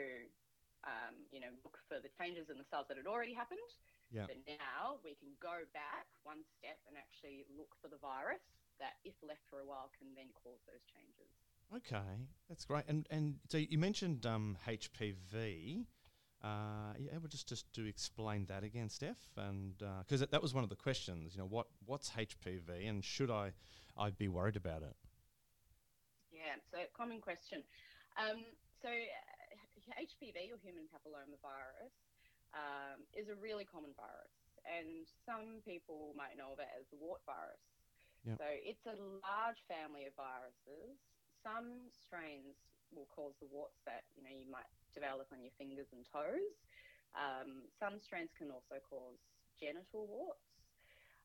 um, 0.85 1.15
you 1.33 1.41
know, 1.41 1.53
look 1.65 1.77
for 1.89 2.01
the 2.01 2.11
changes 2.17 2.49
in 2.49 2.57
the 2.57 2.69
cells 2.73 2.89
that 2.89 2.97
had 2.97 3.07
already 3.07 3.35
happened. 3.35 3.65
Yeah. 4.11 4.27
But 4.27 4.43
now 4.47 4.99
we 5.05 5.15
can 5.21 5.31
go 5.39 5.63
back 5.73 6.09
one 6.27 6.43
step 6.59 6.81
and 6.89 6.97
actually 6.99 7.47
look 7.55 7.77
for 7.79 7.87
the 7.87 8.01
virus 8.01 8.43
that, 8.83 8.99
if 9.05 9.15
left 9.23 9.45
for 9.49 9.61
a 9.61 9.67
while, 9.67 9.93
can 9.95 10.09
then 10.17 10.33
cause 10.35 10.59
those 10.67 10.83
changes. 10.89 11.31
Okay, 11.71 12.27
that's 12.49 12.65
great. 12.65 12.85
And 12.89 13.07
and 13.11 13.39
so 13.49 13.59
you 13.59 13.79
mentioned 13.79 14.27
um, 14.27 14.57
HPV. 14.67 15.87
Uh, 16.43 16.97
are 16.97 16.99
you 16.99 17.11
able 17.15 17.29
just, 17.29 17.47
just 17.47 17.71
to 17.75 17.87
explain 17.87 18.47
that 18.47 18.65
again, 18.65 18.89
Steph? 18.89 19.21
And 19.37 19.77
because 20.03 20.21
that, 20.21 20.31
that 20.33 20.41
was 20.41 20.55
one 20.55 20.65
of 20.65 20.71
the 20.71 20.77
questions, 20.77 21.35
you 21.35 21.39
know, 21.39 21.47
what 21.47 21.67
what's 21.85 22.11
HPV 22.11 22.89
and 22.89 23.05
should 23.05 23.31
I 23.31 23.53
I 23.97 24.11
be 24.11 24.27
worried 24.27 24.57
about 24.57 24.83
it? 24.83 24.97
Yeah, 26.33 26.57
so 26.73 26.79
common 26.97 27.21
question. 27.21 27.63
Um, 28.17 28.43
so 28.83 28.89
uh, 28.89 29.30
HPV 29.97 30.53
or 30.53 30.59
human 30.61 30.89
papillomavirus 30.91 31.95
um, 32.55 33.07
is 33.15 33.29
a 33.29 33.37
really 33.39 33.65
common 33.65 33.95
virus, 33.95 34.33
and 34.67 35.07
some 35.27 35.63
people 35.65 36.15
might 36.17 36.37
know 36.37 36.53
of 36.53 36.61
it 36.61 36.71
as 36.77 36.87
the 36.91 36.99
wart 36.99 37.23
virus. 37.27 37.63
Yep. 38.25 38.39
So 38.39 38.45
it's 38.49 38.87
a 38.87 38.97
large 38.97 39.61
family 39.69 40.07
of 40.07 40.15
viruses. 40.17 40.99
Some 41.43 41.91
strains 42.07 42.57
will 42.93 43.07
cause 43.09 43.35
the 43.41 43.49
warts 43.49 43.79
that 43.87 44.05
you 44.17 44.23
know 44.23 44.33
you 44.35 44.49
might 44.51 44.69
develop 44.95 45.29
on 45.33 45.43
your 45.43 45.55
fingers 45.59 45.89
and 45.93 46.05
toes. 46.11 46.55
Um, 47.15 47.69
some 47.79 47.99
strains 48.01 48.31
can 48.39 48.51
also 48.51 48.79
cause 48.83 49.19
genital 49.59 50.07
warts. 50.07 50.45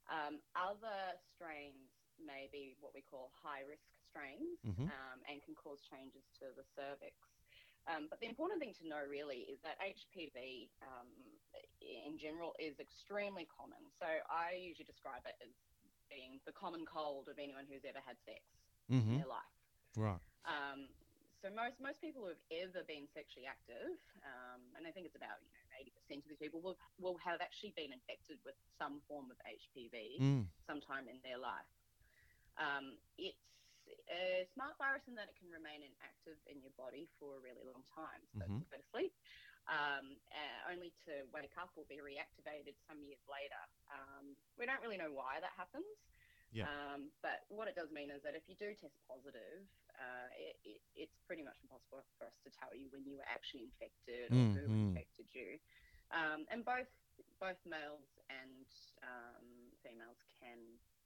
Um, 0.10 0.41
other 0.55 1.17
strains 1.34 1.89
may 2.22 2.48
be 2.51 2.77
what 2.79 2.93
we 2.93 3.01
call 3.01 3.31
high 3.34 3.62
risk 3.65 3.86
strains 4.10 4.60
Mhm. 4.63 4.91
um, 4.91 5.19
and 5.27 5.41
can 5.43 5.55
cause 5.55 5.81
changes 5.89 6.24
to 6.39 6.53
the 6.55 6.63
cervix. 6.75 7.15
Um, 7.86 8.08
but 8.10 8.20
the 8.20 8.27
important 8.30 8.60
thing 8.62 8.74
to 8.82 8.86
know 8.89 9.01
really 9.06 9.46
is 9.46 9.62
that 9.62 9.77
HPV 9.82 10.70
um, 10.82 11.10
in 11.82 12.18
general 12.18 12.54
is 12.58 12.80
extremely 12.82 13.46
common. 13.46 13.82
So 14.01 14.10
I 14.30 14.58
usually 14.58 14.89
describe 14.89 15.22
it 15.30 15.38
as 15.42 15.54
being 16.10 16.42
the 16.46 16.54
common 16.54 16.86
cold 16.86 17.30
of 17.30 17.38
anyone 17.38 17.65
who's 17.70 17.86
ever 17.86 18.01
had 18.01 18.18
sex 18.25 18.42
in 18.89 19.06
Mm-hmm. 19.06 19.18
their 19.18 19.30
life. 19.30 19.54
Right. 19.98 20.20
Um, 20.46 20.89
so 21.42 21.50
most 21.54 21.77
most 21.82 22.01
people 22.01 22.25
who 22.25 22.34
have 22.34 22.46
ever 22.50 22.82
been 22.86 23.06
sexually 23.13 23.46
active, 23.46 23.98
um, 24.25 24.62
and 24.77 24.86
I 24.86 24.92
think 24.94 25.06
it's 25.06 25.18
about 25.18 25.38
you 25.46 25.50
know 25.54 25.77
eighty 25.77 25.94
percent 25.94 26.25
of 26.25 26.30
these 26.34 26.42
people 26.42 26.62
will 26.62 26.77
will 26.98 27.18
have 27.22 27.42
actually 27.42 27.74
been 27.77 27.94
infected 27.94 28.42
with 28.46 28.58
some 28.77 29.01
form 29.06 29.30
of 29.30 29.38
HPV 29.46 30.18
Mm. 30.22 30.46
sometime 30.65 31.06
in 31.10 31.22
their 31.22 31.38
life. 31.38 31.70
Um, 32.58 32.98
it's 33.18 33.38
a 34.12 34.48
smart 34.56 34.77
virus 34.80 35.06
in 35.08 35.15
that 35.18 35.30
it 35.32 35.38
can 35.39 35.51
remain 35.51 35.82
inactive 35.86 36.39
in 36.50 36.62
your 36.62 36.74
body 36.77 37.10
for 37.20 37.38
a 37.38 37.42
really 37.44 37.63
long 37.65 37.84
time. 37.96 38.24
So 38.39 38.46
Mhm. 38.48 38.58
it's 38.60 38.68
a 38.68 38.72
bit 38.77 38.82
of 38.86 38.89
sleep, 38.94 39.13
um, 39.70 40.18
uh, 40.34 40.60
only 40.74 40.92
to 41.10 41.25
wake 41.34 41.56
up 41.60 41.72
or 41.77 41.86
be 41.89 42.01
reactivated 42.01 42.75
some 42.89 43.01
years 43.04 43.22
later. 43.30 43.63
Um, 43.92 44.36
we 44.60 44.65
don't 44.68 44.82
really 44.84 45.00
know 45.01 45.13
why 45.13 45.39
that 45.42 45.54
happens. 45.56 45.88
Yeah. 46.51 46.65
Um, 46.65 47.12
but 47.20 47.44
what 47.51 47.68
it 47.68 47.75
does 47.75 47.92
mean 47.92 48.10
is 48.13 48.24
that 48.24 48.38
if 48.38 48.48
you 48.48 48.56
do 48.56 48.72
test 48.80 48.96
positive, 49.10 49.68
uh, 50.00 50.30
it, 50.39 50.56
it, 50.63 50.82
it's 50.96 51.18
pretty 51.27 51.44
much 51.44 51.60
impossible 51.63 52.06
for 52.18 52.25
us 52.30 52.38
to 52.48 52.50
tell 52.56 52.72
you 52.72 52.88
when 52.96 53.04
you 53.04 53.20
were 53.20 53.27
actually 53.27 53.68
infected 53.68 54.32
or 54.32 54.46
Mm, 54.46 54.56
who 54.56 54.72
infected 54.80 55.27
you. 55.36 55.60
Um, 56.13 56.46
and 56.54 56.63
both 56.63 56.88
both 57.42 57.60
males 57.65 58.08
and 58.32 58.68
um, 59.04 59.48
females 59.84 60.20
can 60.39 60.60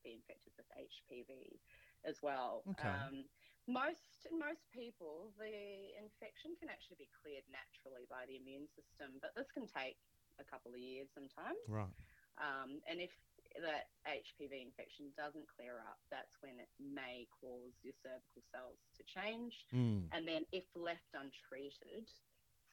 be 0.04 0.14
infected 0.18 0.54
with 0.58 0.68
HPV 0.76 1.60
as 2.06 2.20
well. 2.22 2.64
Okay. 2.76 2.88
Um, 2.88 3.26
most 3.68 4.26
most 4.34 4.66
people, 4.74 5.30
the 5.38 5.94
infection 5.94 6.58
can 6.58 6.74
actually 6.74 7.06
be 7.06 7.10
cleared 7.22 7.46
naturally 7.54 8.10
by 8.10 8.26
the 8.26 8.40
immune 8.40 8.66
system, 8.74 9.22
but 9.22 9.38
this 9.38 9.50
can 9.54 9.70
take 9.70 10.00
a 10.42 10.46
couple 10.48 10.74
of 10.74 10.82
years 10.82 11.12
sometimes. 11.14 11.62
Right. 11.70 11.94
Um, 12.40 12.80
and 12.88 13.04
if 13.04 13.12
that 13.60 13.92
HPV 14.08 14.64
infection 14.64 15.12
doesn't 15.20 15.46
clear 15.52 15.84
up, 15.84 16.00
that's 16.08 16.34
when 16.40 16.58
it 16.58 16.72
may 16.80 17.28
cause 17.30 17.76
your 17.84 17.94
cervical 18.00 18.42
cells 18.50 18.80
to 18.96 19.04
change. 19.04 19.54
Mm. 19.76 20.08
And 20.16 20.24
then, 20.24 20.48
if 20.56 20.66
left 20.74 21.12
untreated, 21.14 22.08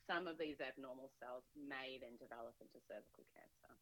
some 0.06 0.30
of 0.30 0.38
these 0.38 0.62
abnormal 0.62 1.10
cells 1.18 1.44
may 1.56 1.98
then 1.98 2.14
develop 2.16 2.54
into 2.62 2.78
cervical 2.86 3.26
cancer. 3.34 3.72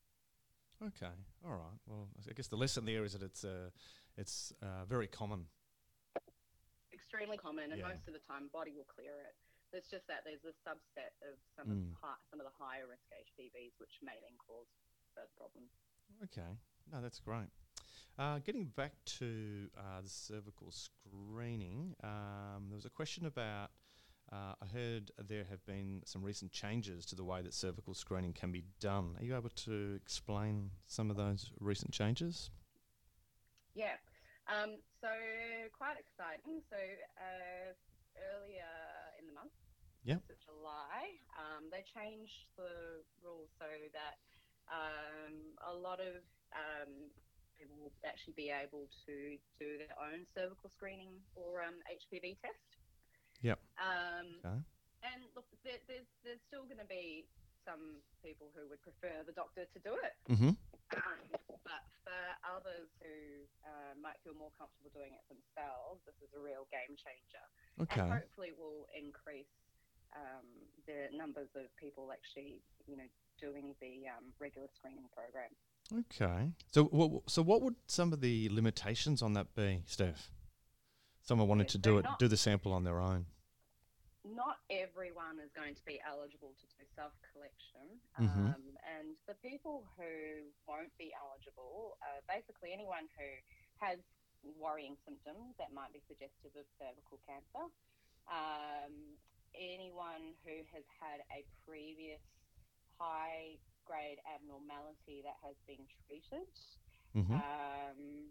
Okay. 0.82 1.14
All 1.44 1.56
right. 1.60 1.78
Well, 1.86 2.08
I 2.28 2.32
guess 2.32 2.48
the 2.48 2.56
lesson 2.56 2.84
there 2.84 3.04
is 3.04 3.12
that 3.12 3.22
it's 3.22 3.44
uh, 3.44 3.70
it's 4.16 4.52
uh, 4.62 4.84
very 4.86 5.06
common. 5.06 5.46
Extremely 6.92 7.36
common, 7.36 7.72
and 7.72 7.78
Yeah. 7.80 7.88
most 7.88 8.06
of 8.06 8.14
the 8.14 8.20
time, 8.20 8.48
body 8.52 8.72
will 8.72 8.84
clear 8.84 9.20
it. 9.20 9.34
It's 9.72 9.90
just 9.90 10.06
that 10.06 10.22
there's 10.24 10.44
a 10.44 10.52
subset 10.68 11.10
of 11.28 11.38
some 11.56 11.68
Mm. 11.68 11.90
of 11.92 11.98
hi- 12.00 12.16
some 12.30 12.38
of 12.40 12.46
the 12.46 12.52
higher 12.56 12.86
risk 12.86 13.10
HPVs, 13.12 13.72
which 13.78 14.00
may 14.02 14.18
then 14.20 14.36
cause 14.38 14.68
further 15.14 15.30
problems. 15.36 15.70
Okay. 16.22 16.56
No, 16.92 17.00
that's 17.02 17.18
great. 17.18 17.48
Uh, 18.16 18.38
getting 18.38 18.66
back 18.66 19.04
to 19.04 19.68
uh, 19.76 20.00
the 20.00 20.08
cervical 20.08 20.70
screening, 20.70 21.96
um, 22.04 22.66
there 22.68 22.76
was 22.76 22.84
a 22.84 22.90
question 22.90 23.26
about. 23.26 23.70
Uh, 24.32 24.54
I 24.62 24.66
heard 24.66 25.10
there 25.18 25.44
have 25.44 25.64
been 25.66 26.02
some 26.06 26.22
recent 26.22 26.50
changes 26.52 27.04
to 27.06 27.14
the 27.16 27.24
way 27.24 27.42
that 27.42 27.52
cervical 27.52 27.92
screening 27.94 28.32
can 28.32 28.52
be 28.52 28.62
done. 28.80 29.16
Are 29.18 29.24
you 29.24 29.36
able 29.36 29.50
to 29.50 29.94
explain 29.96 30.70
some 30.86 31.10
of 31.10 31.16
those 31.16 31.52
recent 31.60 31.92
changes? 31.92 32.50
Yeah. 33.74 33.98
Um, 34.46 34.78
so 35.00 35.10
quite 35.76 35.98
exciting. 35.98 36.62
So 36.70 36.76
uh, 37.18 37.72
earlier 38.34 38.70
in 39.18 39.26
the 39.26 39.34
month, 39.34 39.54
yeah, 40.04 40.20
July, 40.44 41.16
um, 41.40 41.72
they 41.72 41.80
changed 41.82 42.52
the 42.56 43.02
rules 43.24 43.48
so 43.58 43.66
that 43.96 44.20
um, 44.68 45.56
a 45.64 45.72
lot 45.72 45.98
of 46.00 46.20
um, 46.52 47.08
people 47.56 47.76
will 47.80 47.94
actually 48.04 48.36
be 48.36 48.52
able 48.52 48.84
to 49.08 49.14
do 49.58 49.68
their 49.80 49.96
own 49.96 50.28
cervical 50.36 50.68
screening 50.68 51.24
or 51.34 51.64
um, 51.64 51.80
HPV 51.88 52.36
test. 52.40 52.68
Yep. 53.40 53.58
Um, 53.80 54.40
Okay. 54.44 54.60
and 55.04 55.20
look, 55.36 55.48
there, 55.64 55.80
there's 55.88 56.08
there's 56.24 56.40
still 56.48 56.64
going 56.68 56.80
to 56.80 56.88
be 56.88 57.24
some 57.64 58.04
people 58.20 58.52
who 58.52 58.68
would 58.68 58.80
prefer 58.84 59.24
the 59.24 59.32
doctor 59.32 59.64
to 59.64 59.78
do 59.80 59.96
it. 60.04 60.14
Mm-hmm. 60.28 60.52
Um, 60.92 61.20
but 61.64 61.82
for 62.04 62.20
others 62.44 62.92
who 63.00 63.33
might 64.04 64.20
feel 64.20 64.36
more 64.36 64.52
comfortable 64.60 64.92
doing 64.92 65.16
it 65.16 65.24
themselves. 65.32 66.04
This 66.04 66.20
is 66.20 66.28
a 66.36 66.40
real 66.44 66.68
game 66.68 66.92
changer, 67.00 67.44
and 67.80 68.12
hopefully, 68.12 68.52
will 68.52 68.84
increase 68.92 69.48
um, 70.12 70.44
the 70.86 71.08
numbers 71.16 71.48
of 71.56 71.72
people 71.80 72.12
actually, 72.12 72.60
you 72.86 72.96
know, 73.00 73.08
doing 73.40 73.74
the 73.80 74.04
um, 74.12 74.30
regular 74.38 74.68
screening 74.76 75.08
program. 75.16 75.50
Okay. 76.04 76.52
So, 76.70 76.84
what, 76.92 77.28
so 77.28 77.42
what 77.42 77.62
would 77.62 77.74
some 77.88 78.12
of 78.12 78.20
the 78.20 78.48
limitations 78.52 79.22
on 79.22 79.32
that 79.34 79.54
be, 79.56 79.82
Steph? 79.86 80.30
Someone 81.24 81.48
wanted 81.48 81.72
Yeah, 81.72 81.76
to 81.76 81.78
do 81.78 81.98
it, 81.98 82.04
not- 82.04 82.18
do 82.20 82.28
the 82.28 82.36
sample 82.36 82.72
on 82.72 82.84
their 82.84 83.00
own. 83.00 83.26
Not 84.24 84.56
everyone 84.72 85.36
is 85.36 85.52
going 85.52 85.74
to 85.76 85.84
be 85.84 86.00
eligible 86.00 86.56
to 86.56 86.66
do 86.72 86.80
self 86.96 87.12
collection. 87.32 88.00
Mhm. 88.16 88.56
Um, 88.56 88.64
and 88.96 89.16
the 89.28 89.34
people 89.44 89.84
who 90.00 90.48
won't 90.66 90.96
be 90.96 91.12
eligible 91.12 91.98
are 92.00 92.24
basically 92.24 92.72
anyone 92.72 93.04
who 93.18 93.28
has 93.80 93.98
worrying 94.60 94.96
symptoms 95.08 95.56
that 95.56 95.72
might 95.72 95.92
be 95.92 96.02
suggestive 96.06 96.52
of 96.54 96.66
cervical 96.76 97.18
cancer, 97.24 97.64
um, 98.28 98.92
anyone 99.56 100.36
who 100.44 100.60
has 100.74 100.84
had 101.00 101.24
a 101.32 101.46
previous 101.64 102.20
high 102.98 103.56
grade 103.86 104.20
abnormality 104.28 105.24
that 105.24 105.36
has 105.44 105.56
been 105.66 105.82
treated. 106.06 106.48
Mm-hmm. 107.14 107.38
um, 107.38 108.26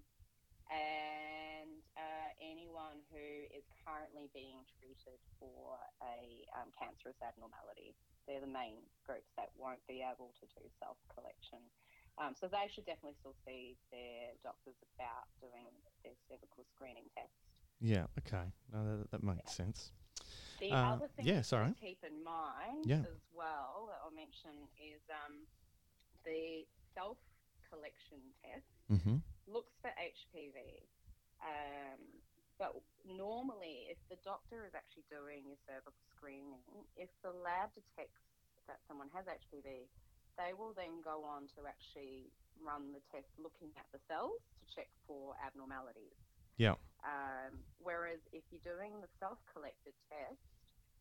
and 0.71 1.83
uh, 1.95 2.29
anyone 2.39 3.03
who 3.11 3.27
is 3.51 3.65
currently 3.83 4.31
being 4.31 4.63
treated 4.79 5.19
for 5.39 5.75
a 6.01 6.43
um, 6.55 6.71
cancerous 6.75 7.17
abnormality. 7.19 7.95
They're 8.27 8.43
the 8.43 8.49
main 8.49 8.79
groups 9.03 9.27
that 9.35 9.51
won't 9.59 9.83
be 9.85 9.99
able 9.99 10.31
to 10.39 10.45
do 10.55 10.63
self 10.79 10.95
collection. 11.11 11.59
Um, 12.21 12.35
so 12.37 12.45
they 12.47 12.69
should 12.69 12.85
definitely 12.85 13.17
still 13.19 13.35
see 13.45 13.75
their 13.89 14.37
doctors 14.45 14.77
about 14.95 15.25
doing 15.41 15.65
their 16.05 16.13
cervical 16.29 16.63
screening 16.75 17.09
test. 17.17 17.33
Yeah. 17.81 18.05
Okay. 18.21 18.53
No, 18.71 18.85
that, 19.01 19.11
that 19.11 19.23
makes 19.23 19.51
sense. 19.53 19.91
The 20.61 20.71
Uh, 20.71 20.95
other 20.95 21.09
thing 21.17 21.25
yeah, 21.25 21.41
to 21.41 21.43
sorry. 21.43 21.73
keep 21.81 21.99
in 22.05 22.23
mind 22.23 22.85
Yeah. 22.85 23.01
as 23.01 23.19
well 23.33 23.89
that 23.89 23.97
I'll 24.05 24.13
mention 24.13 24.69
is 24.77 25.01
um, 25.09 25.43
the 26.23 26.63
self 26.93 27.17
collection 27.69 28.21
test 28.45 28.69
Mm-hmm. 28.91 29.17
looks 29.49 29.73
for 29.81 29.89
HPV. 29.97 30.85
Um, 31.41 31.99
but 32.61 32.77
normally, 33.03 33.89
if 33.89 33.97
the 34.13 34.21
doctor 34.23 34.63
is 34.69 34.75
actually 34.77 35.03
doing 35.09 35.43
your 35.49 35.57
cervical 35.65 35.97
screening, 36.13 36.61
if 36.95 37.09
the 37.25 37.33
lab 37.33 37.73
detects 37.73 38.21
that 38.69 38.77
someone 38.87 39.09
has 39.11 39.25
HPV, 39.25 39.89
they 40.37 40.53
will 40.57 40.73
then 40.73 41.01
go 41.05 41.23
on 41.23 41.47
to 41.57 41.65
actually 41.67 42.31
run 42.61 42.93
the 42.93 43.01
test 43.13 43.29
looking 43.37 43.69
at 43.77 43.85
the 43.93 44.01
cells 44.09 44.39
to 44.61 44.63
check 44.73 44.89
for 45.05 45.33
abnormalities. 45.41 46.17
Yeah. 46.57 46.77
Um, 47.03 47.65
whereas 47.81 48.21
if 48.31 48.45
you're 48.49 48.63
doing 48.63 49.01
the 49.03 49.11
self-collected 49.19 49.93
test, 50.07 50.39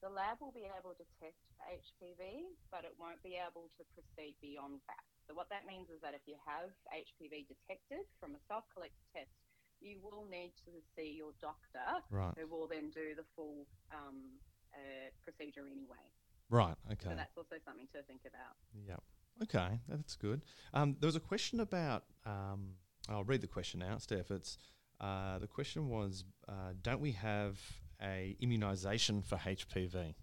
the 0.03 0.11
lab 0.11 0.43
will 0.43 0.51
be 0.51 0.67
able 0.67 0.99
to 0.99 1.07
test 1.23 1.39
for 1.55 1.63
HPV, 1.71 2.51
but 2.75 2.83
it 2.83 2.91
won't 2.99 3.23
be 3.23 3.39
able 3.39 3.71
to 3.79 3.83
proceed 3.95 4.35
beyond 4.43 4.83
that. 4.91 5.05
So 5.31 5.39
what 5.39 5.47
that 5.55 5.63
means 5.63 5.87
is 5.95 6.03
that 6.03 6.11
if 6.19 6.27
you 6.27 6.35
have 6.43 6.75
HPV 6.91 7.47
detected 7.47 8.03
from 8.19 8.35
a 8.35 8.41
self-collected 8.51 9.07
test, 9.15 9.31
you 9.79 10.03
will 10.03 10.27
need 10.27 10.51
to 10.67 10.75
see 10.99 11.15
your 11.15 11.31
doctor, 11.39 12.03
Right. 12.11 12.35
who 12.35 12.51
will 12.51 12.67
then 12.67 12.91
do 12.91 13.15
the 13.15 13.27
full 13.39 13.67
um, 13.95 14.43
uh, 14.75 15.11
procedure 15.23 15.71
anyway. 15.71 16.03
Right. 16.51 16.75
Okay. 16.91 17.07
So 17.07 17.15
that's 17.15 17.35
also 17.39 17.63
something 17.63 17.87
to 17.95 18.03
think 18.11 18.27
about. 18.27 18.59
Yeah. 18.75 18.99
Okay, 19.43 19.81
that's 19.89 20.15
good. 20.17 20.43
Um, 20.73 20.97
there 21.01 21.09
was 21.09 21.17
a 21.17 21.21
question 21.21 21.61
about. 21.61 22.05
Um, 22.25 22.75
I'll 23.09 23.25
read 23.25 23.41
the 23.41 23.49
question 23.49 23.83
out, 23.83 24.03
Steph. 24.03 24.31
It's 24.31 24.57
uh, 25.01 25.39
the 25.39 25.49
question 25.49 25.89
was, 25.89 26.25
uh, 26.49 26.75
don't 26.81 27.01
we 27.01 27.13
have 27.13 27.59
a 28.01 28.37
immunisation 28.41 29.25
for 29.25 29.37
HPV? 29.37 30.15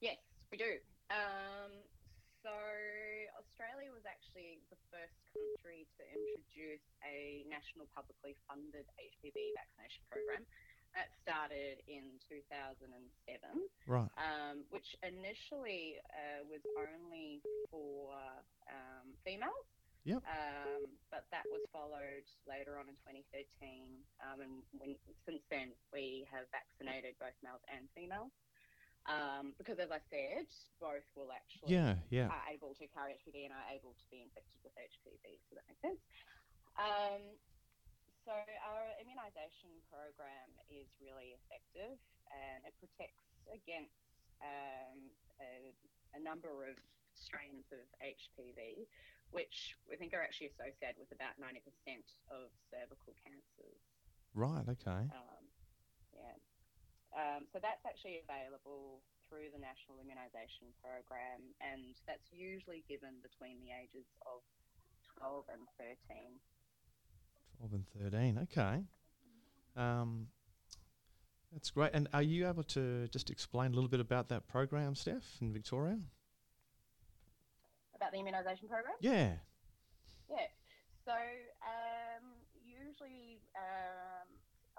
Yes, 0.00 0.18
we 0.52 0.58
do. 0.58 0.76
Um, 1.08 1.72
so 2.44 2.52
Australia 3.40 3.88
was 3.92 4.04
actually 4.04 4.60
the 4.68 4.76
first 4.92 5.16
country 5.32 5.88
to 5.96 6.04
introduce 6.12 6.84
a 7.00 7.44
national 7.48 7.88
publicly 7.96 8.36
funded 8.44 8.84
HPV 9.00 9.56
vaccination 9.56 10.04
program. 10.12 10.44
That 10.94 11.08
started 11.22 11.78
in 11.86 12.18
2007, 12.26 12.90
Right. 13.86 14.10
um, 14.18 14.66
which 14.74 14.96
initially 15.06 16.02
uh, 16.10 16.42
was 16.50 16.60
only 16.74 17.38
for 17.70 18.10
um, 18.66 19.14
females. 19.22 19.66
Yep. 20.02 20.24
Um, 20.26 20.90
but 21.12 21.30
that 21.30 21.46
was 21.52 21.62
followed 21.70 22.26
later 22.48 22.74
on 22.80 22.88
in 22.90 22.96
2013, 23.06 24.02
um, 24.24 24.38
and 24.42 24.54
when, 24.80 24.96
since 25.28 25.44
then 25.46 25.70
we 25.94 26.26
have 26.26 26.50
vaccinated 26.50 27.14
both 27.22 27.36
males 27.44 27.62
and 27.70 27.86
females. 27.94 28.32
Um, 29.06 29.54
because 29.56 29.78
as 29.78 29.88
I 29.94 30.02
said, 30.10 30.50
both 30.82 31.06
will 31.14 31.30
actually 31.32 31.72
Yeah. 31.72 31.96
Yeah. 32.10 32.28
are 32.34 32.46
able 32.50 32.74
to 32.76 32.84
carry 32.90 33.14
HPV 33.16 33.46
and 33.48 33.54
are 33.54 33.68
able 33.72 33.94
to 33.94 34.06
be 34.10 34.20
infected 34.26 34.58
with 34.66 34.74
HPV. 34.76 35.38
So 35.48 35.56
that 35.56 35.64
makes 35.70 35.80
sense. 35.80 36.02
So 38.30 38.38
our 38.38 38.86
immunisation 39.02 39.74
program 39.90 40.54
is 40.70 40.86
really 41.02 41.34
effective 41.34 41.98
and 42.30 42.62
it 42.62 42.78
protects 42.78 43.26
against 43.50 44.06
um, 44.38 45.10
a, 45.42 45.74
a 46.14 46.20
number 46.22 46.62
of 46.70 46.78
strains 47.18 47.66
of 47.74 47.82
HPV, 47.98 48.86
which 49.34 49.74
we 49.90 49.98
think 49.98 50.14
are 50.14 50.22
actually 50.22 50.54
associated 50.54 51.02
with 51.02 51.10
about 51.10 51.42
90% 51.42 51.58
of 52.30 52.54
cervical 52.70 53.18
cancers. 53.18 53.82
Right. 54.30 54.62
Okay. 54.78 55.10
Um, 55.10 55.44
yeah. 56.14 56.38
Um, 57.10 57.50
so 57.50 57.58
that's 57.58 57.82
actually 57.82 58.22
available 58.22 59.02
through 59.26 59.50
the 59.50 59.58
National 59.58 59.98
Immunisation 59.98 60.70
Program, 60.78 61.50
and 61.58 61.98
that's 62.06 62.30
usually 62.30 62.86
given 62.86 63.18
between 63.26 63.58
the 63.58 63.74
ages 63.74 64.06
of 64.22 64.46
12 65.18 65.50
and 65.50 65.66
13. 65.82 66.38
Twelve 67.60 67.74
and 67.74 67.84
thirteen. 67.92 68.38
Okay. 68.48 68.80
Um, 69.76 70.28
that's 71.52 71.68
great. 71.70 71.90
And 71.92 72.08
are 72.14 72.22
you 72.22 72.48
able 72.48 72.62
to 72.72 73.06
just 73.08 73.28
explain 73.28 73.72
a 73.72 73.74
little 73.74 73.90
bit 73.90 74.00
about 74.00 74.28
that 74.30 74.48
program, 74.48 74.94
Steph, 74.94 75.36
in 75.42 75.52
Victoria? 75.52 75.98
About 77.94 78.12
the 78.12 78.18
immunisation 78.18 78.64
program? 78.68 78.96
Yeah. 79.00 79.36
Yeah. 80.30 80.48
So 81.04 81.12
um, 81.12 82.32
usually, 82.64 83.42
um, 83.52 84.24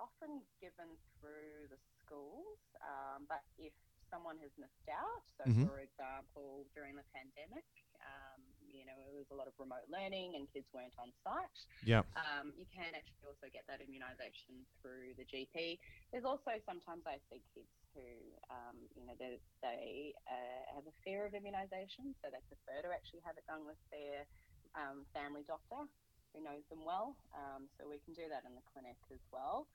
often 0.01 0.41
given 0.59 0.89
through 1.19 1.69
the 1.69 1.77
schools, 2.01 2.57
um, 2.81 3.25
but 3.29 3.43
if 3.59 3.73
someone 4.09 4.37
has 4.41 4.49
missed 4.57 4.89
out, 4.89 5.21
so 5.37 5.43
Mhm. 5.45 5.69
for 5.69 5.79
example, 5.85 6.65
during 6.73 6.95
the 6.95 7.05
pandemic, 7.13 7.65
um, 8.01 8.40
you 8.73 8.87
know, 8.87 8.95
it 8.97 9.13
was 9.13 9.27
a 9.31 9.37
lot 9.37 9.47
of 9.47 9.55
remote 9.59 9.85
learning 9.91 10.35
and 10.39 10.47
kids 10.51 10.67
weren't 10.73 10.95
on 10.97 11.11
site. 11.23 11.59
Yeah. 11.85 12.03
Um, 12.15 12.51
you 12.55 12.67
can 12.67 12.91
actually 12.91 13.23
also 13.27 13.47
get 13.51 13.67
that 13.67 13.79
immunisation 13.83 14.63
through 14.81 15.15
the 15.15 15.27
GP. 15.27 15.79
There's 16.11 16.27
also 16.27 16.55
sometimes 16.67 17.03
I 17.07 17.19
see 17.31 17.43
kids 17.55 17.71
who, 17.95 18.07
um, 18.51 18.77
you 18.95 19.03
know, 19.07 19.15
they, 19.19 19.39
they 19.63 20.15
uh, 20.27 20.75
have 20.75 20.87
a 20.87 20.95
fear 21.03 21.27
of 21.27 21.35
immunisation, 21.35 22.15
so 22.19 22.31
they 22.31 22.41
prefer 22.47 22.83
to 22.87 22.91
actually 22.91 23.23
have 23.27 23.35
it 23.39 23.45
done 23.47 23.63
with 23.67 23.79
their 23.91 24.27
um, 24.75 25.03
family 25.11 25.43
doctor 25.47 25.87
who 26.31 26.39
knows 26.43 26.63
them 26.71 26.83
well. 26.87 27.15
Um, 27.35 27.67
so 27.75 27.87
we 27.87 27.99
can 28.03 28.15
do 28.15 28.27
that 28.31 28.47
in 28.47 28.55
the 28.55 28.63
clinic 28.71 28.99
as 29.11 29.23
well. 29.31 29.67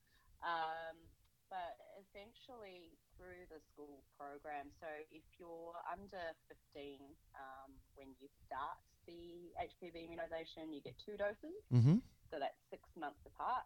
Um, 0.45 0.97
but 1.49 1.77
essentially 2.03 2.97
through 3.17 3.49
the 3.49 3.61
school 3.73 4.05
program, 4.21 4.69
so 4.81 4.89
if 5.11 5.25
you're 5.41 5.77
under 5.89 6.23
15 6.73 7.01
um, 7.35 7.73
when 7.97 8.13
you 8.21 8.29
start 8.45 8.79
the 9.09 9.53
HPV 9.59 10.07
immunisation, 10.07 10.73
you 10.73 10.81
get 10.81 10.95
two 11.01 11.17
doses. 11.17 11.57
Mm-hmm. 11.73 11.99
So 12.31 12.39
that's 12.39 12.59
six 12.71 12.83
months 12.99 13.23
apart. 13.27 13.65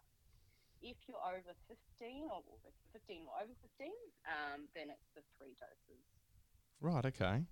If 0.81 0.97
you're 1.07 1.21
over 1.21 1.53
15 1.67 2.29
or 2.31 2.41
15 2.93 3.29
or 3.29 3.43
over 3.43 3.53
15, 3.61 3.91
um, 4.25 4.65
then 4.75 4.89
it's 4.89 5.09
the 5.13 5.21
three 5.37 5.53
doses. 5.59 6.01
Right. 6.81 7.05
Okay. 7.05 7.45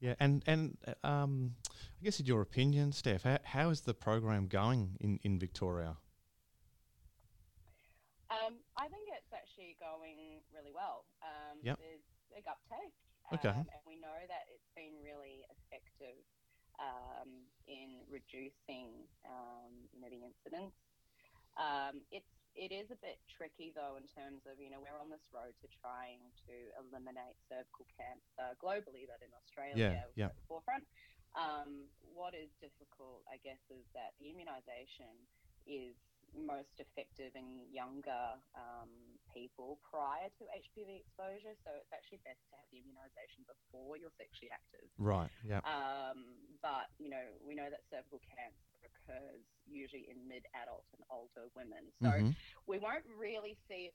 Yeah. 0.00 0.14
And 0.18 0.42
and 0.46 0.76
um, 1.04 1.54
I 1.66 2.04
guess 2.04 2.18
in 2.18 2.26
your 2.26 2.42
opinion, 2.42 2.92
Steph, 2.92 3.22
how, 3.22 3.38
how 3.44 3.70
is 3.70 3.82
the 3.82 3.94
program 3.94 4.48
going 4.48 4.96
in, 5.00 5.20
in 5.22 5.38
Victoria? 5.38 5.96
I 8.80 8.88
think 8.88 9.12
it's 9.12 9.28
actually 9.28 9.76
going 9.76 10.40
really 10.56 10.72
well. 10.72 11.04
Um, 11.20 11.60
Yep. 11.60 11.76
There's 11.76 12.04
big 12.32 12.48
uptake. 12.48 12.96
Okay. 13.28 13.52
Um, 13.52 13.68
and 13.68 13.82
we 13.84 14.00
know 14.00 14.16
that 14.26 14.48
it's 14.48 14.72
been 14.72 14.96
really 15.04 15.44
effective 15.52 16.16
um, 16.80 17.28
in 17.68 18.00
reducing, 18.08 19.04
um, 19.28 19.70
you 19.92 20.00
know, 20.00 20.08
the 20.08 20.24
incidence. 20.24 20.72
Um, 21.60 22.00
it's 22.08 22.32
it 22.58 22.74
is 22.74 22.90
a 22.90 22.98
bit 22.98 23.22
tricky 23.30 23.70
though 23.70 23.94
in 23.94 24.02
terms 24.10 24.42
of 24.50 24.58
you 24.58 24.74
know 24.74 24.82
we're 24.82 24.98
on 24.98 25.06
this 25.06 25.22
road 25.30 25.54
to 25.62 25.70
trying 25.70 26.18
to 26.50 26.54
eliminate 26.82 27.38
cervical 27.46 27.86
cancer 27.94 28.56
globally, 28.58 29.06
but 29.06 29.22
in 29.22 29.30
Australia 29.36 29.76
Yeah, 29.76 30.10
yeah. 30.18 30.32
at 30.32 30.34
the 30.34 30.46
forefront. 30.48 30.82
Um, 31.38 31.86
what 32.10 32.34
is 32.34 32.50
difficult, 32.58 33.22
I 33.30 33.38
guess, 33.46 33.62
is 33.70 33.86
that 33.94 34.18
the 34.18 34.34
immunisation 34.34 35.14
is 35.62 35.94
most 36.34 36.72
effective 36.78 37.34
in 37.34 37.66
younger 37.70 38.38
um, 38.54 38.90
people 39.34 39.78
prior 39.86 40.30
to 40.38 40.42
HPV 40.50 41.02
exposure. 41.06 41.54
So 41.66 41.74
it's 41.74 41.90
actually 41.92 42.22
best 42.22 42.40
to 42.50 42.54
have 42.58 42.68
the 42.70 42.80
immunisation 42.82 43.46
before 43.46 43.96
you're 43.98 44.14
sexually 44.18 44.50
active. 44.54 44.86
Right. 44.98 45.30
Yeah. 45.42 45.62
Um, 45.66 46.38
but 46.62 46.90
you 46.98 47.10
know, 47.10 47.24
we 47.42 47.54
know 47.54 47.68
that 47.70 47.82
cervical 47.90 48.22
cancer 48.30 48.70
occurs 48.86 49.44
usually 49.66 50.08
in 50.10 50.22
mid-adult 50.26 50.86
and 50.96 51.02
older 51.10 51.50
women. 51.54 51.90
So 52.02 52.10
Mhm. 52.10 52.34
we 52.66 52.78
won't 52.78 53.06
really 53.06 53.56
see 53.68 53.90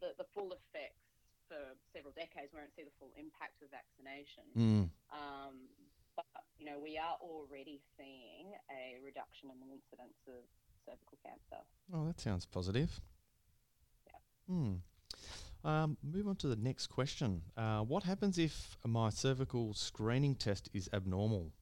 the, 0.00 0.14
the 0.18 0.26
full 0.34 0.52
effects 0.52 1.02
for 1.48 1.74
several 1.92 2.12
decades. 2.14 2.52
We 2.52 2.60
won't 2.60 2.74
see 2.76 2.84
the 2.84 2.94
full 2.98 3.12
impact 3.18 3.62
of 3.62 3.70
vaccination. 3.70 4.46
Mm. 4.54 4.86
Um, 5.10 5.68
but 6.14 6.26
you 6.58 6.66
know, 6.66 6.78
we 6.78 6.98
are 6.98 7.16
already 7.22 7.80
seeing 7.96 8.54
a 8.70 8.98
reduction 9.02 9.50
in 9.50 9.58
the 9.58 9.72
incidence 9.72 10.20
of 10.28 10.44
cervical 10.84 11.18
cancer. 11.24 11.62
Oh, 11.92 12.06
that 12.06 12.20
sounds 12.20 12.46
positive. 12.46 13.00
Yeah. 14.06 14.54
Hmm. 14.54 14.74
Um, 15.62 15.96
move 16.02 16.26
on 16.26 16.36
to 16.36 16.48
the 16.48 16.56
next 16.56 16.86
question. 16.86 17.42
Uh, 17.56 17.80
what 17.80 18.04
happens 18.04 18.38
if 18.38 18.78
my 18.86 19.10
cervical 19.10 19.74
screening 19.74 20.34
test 20.34 20.70
is 20.72 20.88
abnormal? 20.92 21.52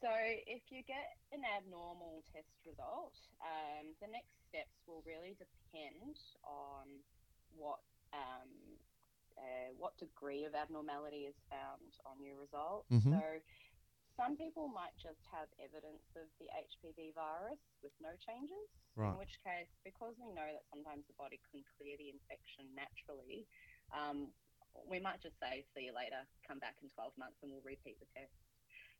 So, 0.00 0.08
if 0.46 0.62
you 0.70 0.80
get 0.86 1.20
an 1.32 1.44
abnormal 1.44 2.24
test 2.32 2.48
result, 2.64 3.12
um, 3.44 3.92
the 4.00 4.08
next 4.08 4.32
steps 4.48 4.72
will 4.86 5.02
really 5.04 5.36
depend 5.36 6.16
on 6.44 6.88
what 7.52 7.80
um, 8.14 8.48
uh, 9.36 9.70
what 9.76 9.96
degree 9.98 10.44
of 10.44 10.54
abnormality 10.54 11.28
is 11.28 11.36
found 11.50 11.92
on 12.06 12.16
your 12.24 12.36
result. 12.40 12.86
Mhm. 12.90 13.12
So, 13.12 13.20
some 14.20 14.36
people 14.36 14.68
might 14.68 14.92
just 15.00 15.24
have 15.32 15.48
evidence 15.56 16.04
of 16.12 16.28
the 16.36 16.52
HPV 16.52 17.16
virus 17.16 17.56
with 17.80 17.96
no 18.04 18.12
changes. 18.20 18.68
Right. 18.92 19.16
In 19.16 19.16
which 19.16 19.40
case, 19.40 19.72
because 19.80 20.12
we 20.20 20.28
know 20.36 20.44
that 20.44 20.68
sometimes 20.68 21.08
the 21.08 21.16
body 21.16 21.40
can 21.48 21.64
clear 21.80 21.96
the 21.96 22.12
infection 22.12 22.68
naturally, 22.76 23.48
um, 23.96 24.28
we 24.84 25.00
might 25.00 25.24
just 25.24 25.40
say, 25.40 25.64
see 25.72 25.88
you 25.88 25.96
later, 25.96 26.20
come 26.44 26.60
back 26.60 26.76
in 26.84 26.92
12 26.92 27.16
months 27.16 27.40
and 27.40 27.48
we'll 27.48 27.64
repeat 27.64 27.96
the 27.96 28.10
test. 28.12 28.36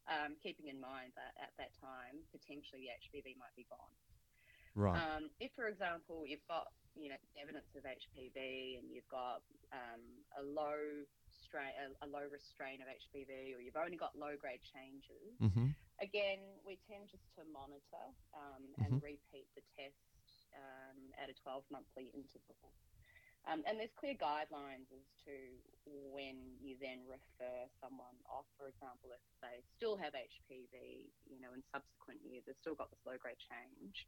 Um, 0.09 0.41
keeping 0.41 0.73
in 0.73 0.81
mind 0.81 1.13
that 1.21 1.37
at 1.37 1.53
that 1.61 1.77
time, 1.77 2.25
potentially 2.33 2.89
the 2.89 2.97
HPV 3.05 3.37
might 3.37 3.53
be 3.53 3.69
gone. 3.69 3.93
Right. 4.73 4.97
Um, 4.97 5.29
if, 5.39 5.53
for 5.53 5.69
example, 5.69 6.25
you've 6.25 6.47
got 6.49 6.73
you 6.99 7.13
know 7.13 7.21
evidence 7.39 7.69
of 7.77 7.87
HPV 7.87 8.81
and 8.81 8.91
you've 8.91 9.07
got 9.13 9.45
um, 9.71 10.03
a 10.39 10.43
low 10.43 11.05
a, 11.59 11.91
a, 12.05 12.09
low 12.09 12.23
risk 12.31 12.47
strain 12.55 12.79
of 12.83 12.89
HPV, 12.89 13.57
or 13.57 13.61
you've 13.61 13.77
only 13.81 13.97
got 13.99 14.15
low 14.15 14.37
grade 14.39 14.63
changes, 14.63 15.35
mm-hmm. 15.43 15.75
again, 15.99 16.41
we 16.63 16.79
tend 16.87 17.11
just 17.11 17.27
to 17.35 17.43
monitor 17.51 18.07
um, 18.37 18.63
and 18.85 19.01
Mhm. 19.01 19.03
repeat 19.03 19.49
the 19.59 19.65
test 19.75 19.99
um, 20.55 20.99
at 21.19 21.31
a 21.31 21.35
12 21.43 21.65
monthly 21.71 22.11
interval. 22.15 22.71
Um, 23.49 23.65
and 23.65 23.81
there's 23.81 23.93
clear 23.97 24.15
guidelines 24.15 24.93
as 24.93 25.07
to 25.25 25.33
when 26.13 26.61
you 26.61 26.77
then 26.77 27.01
refer 27.09 27.67
someone 27.81 28.17
off. 28.29 28.45
For 28.61 28.69
example, 28.69 29.17
if 29.17 29.25
they 29.41 29.65
still 29.81 29.97
have 29.97 30.13
HPV, 30.13 31.09
you 31.25 31.41
know, 31.41 31.53
in 31.57 31.65
subsequent 31.73 32.21
years, 32.21 32.45
they've 32.45 32.61
still 32.61 32.77
got 32.77 32.91
this 32.93 33.01
low 33.09 33.17
grade 33.17 33.41
change, 33.41 34.05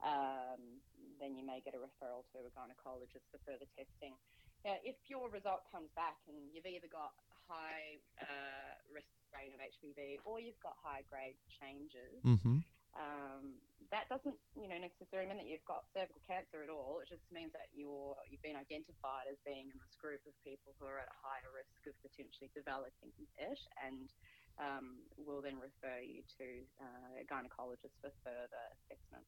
um, 0.00 0.80
then 1.20 1.36
you 1.36 1.44
may 1.44 1.60
get 1.60 1.76
a 1.76 1.80
referral 1.80 2.24
to 2.32 2.40
a 2.40 2.50
gynecologist 2.56 3.28
for 3.28 3.36
further 3.44 3.68
testing. 3.76 4.16
Now, 4.64 4.76
if 4.84 4.96
your 5.08 5.28
result 5.30 5.64
comes 5.72 5.88
back 5.96 6.20
and 6.28 6.36
you've 6.52 6.66
either 6.68 6.88
got 6.92 7.12
high 7.48 7.98
uh, 8.20 8.76
risk 8.92 9.08
strain 9.26 9.50
of 9.56 9.60
HPV 9.62 10.20
or 10.28 10.38
you've 10.38 10.60
got 10.60 10.76
high 10.82 11.02
grade 11.08 11.38
changes, 11.60 12.20
Mm-hmm. 12.20 12.60
um, 12.98 13.56
that 13.94 14.06
doesn't, 14.10 14.36
you 14.58 14.66
know, 14.68 14.78
necessarily 14.78 15.26
mean 15.30 15.38
that 15.38 15.46
you've 15.48 15.64
got 15.66 15.86
cervical 15.94 16.20
cancer 16.26 16.62
at 16.62 16.70
all. 16.70 17.00
It 17.02 17.08
just 17.08 17.22
means 17.32 17.50
that 17.54 17.70
you're 17.74 18.14
you've 18.28 18.42
been 18.42 18.58
identified 18.58 19.26
as 19.30 19.38
being 19.46 19.70
in 19.70 19.78
this 19.78 19.94
group 19.98 20.20
of 20.26 20.34
people 20.44 20.74
who 20.78 20.86
are 20.86 20.98
at 21.02 21.08
a 21.10 21.18
higher 21.22 21.50
risk 21.54 21.80
of 21.90 21.94
potentially 22.02 22.50
developing 22.54 23.10
it, 23.38 23.60
and 23.82 24.10
um, 24.58 25.02
will 25.16 25.40
then 25.42 25.56
refer 25.58 25.98
you 26.02 26.22
to 26.38 26.46
uh, 26.82 27.22
a 27.22 27.24
gynecologist 27.26 27.94
for 28.02 28.10
further 28.22 28.62
assessment. 28.78 29.26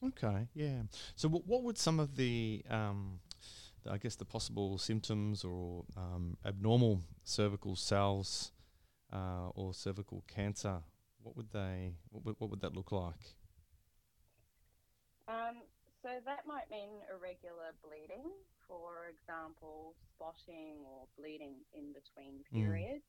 Okay, 0.00 0.48
yeah. 0.54 0.82
So, 1.16 1.28
what, 1.28 1.46
what 1.46 1.62
would 1.62 1.76
some 1.76 2.00
of 2.00 2.16
the, 2.16 2.62
um, 2.70 3.20
the- 3.28 3.29
I 3.88 3.98
guess, 3.98 4.16
the 4.16 4.24
possible 4.24 4.78
symptoms 4.78 5.44
or 5.44 5.84
um, 5.96 6.36
abnormal 6.44 7.02
cervical 7.24 7.76
cells 7.76 8.52
uh, 9.12 9.48
or 9.54 9.74
cervical 9.74 10.24
cancer? 10.26 10.80
What 11.22 11.36
would 11.36 11.52
they? 11.52 11.94
What 12.10 12.24
would, 12.24 12.36
what 12.38 12.50
would 12.50 12.60
that 12.60 12.74
look 12.74 12.92
like? 12.92 13.36
Um, 15.28 15.62
so 16.02 16.08
that 16.24 16.46
might 16.46 16.70
mean 16.70 16.90
irregular 17.12 17.76
bleeding, 17.84 18.32
for 18.66 19.06
example, 19.12 19.94
spotting 20.16 20.82
or 20.84 21.06
bleeding 21.18 21.56
in 21.72 21.92
between 21.92 22.42
Mm. 22.52 22.64
periods. 22.64 23.04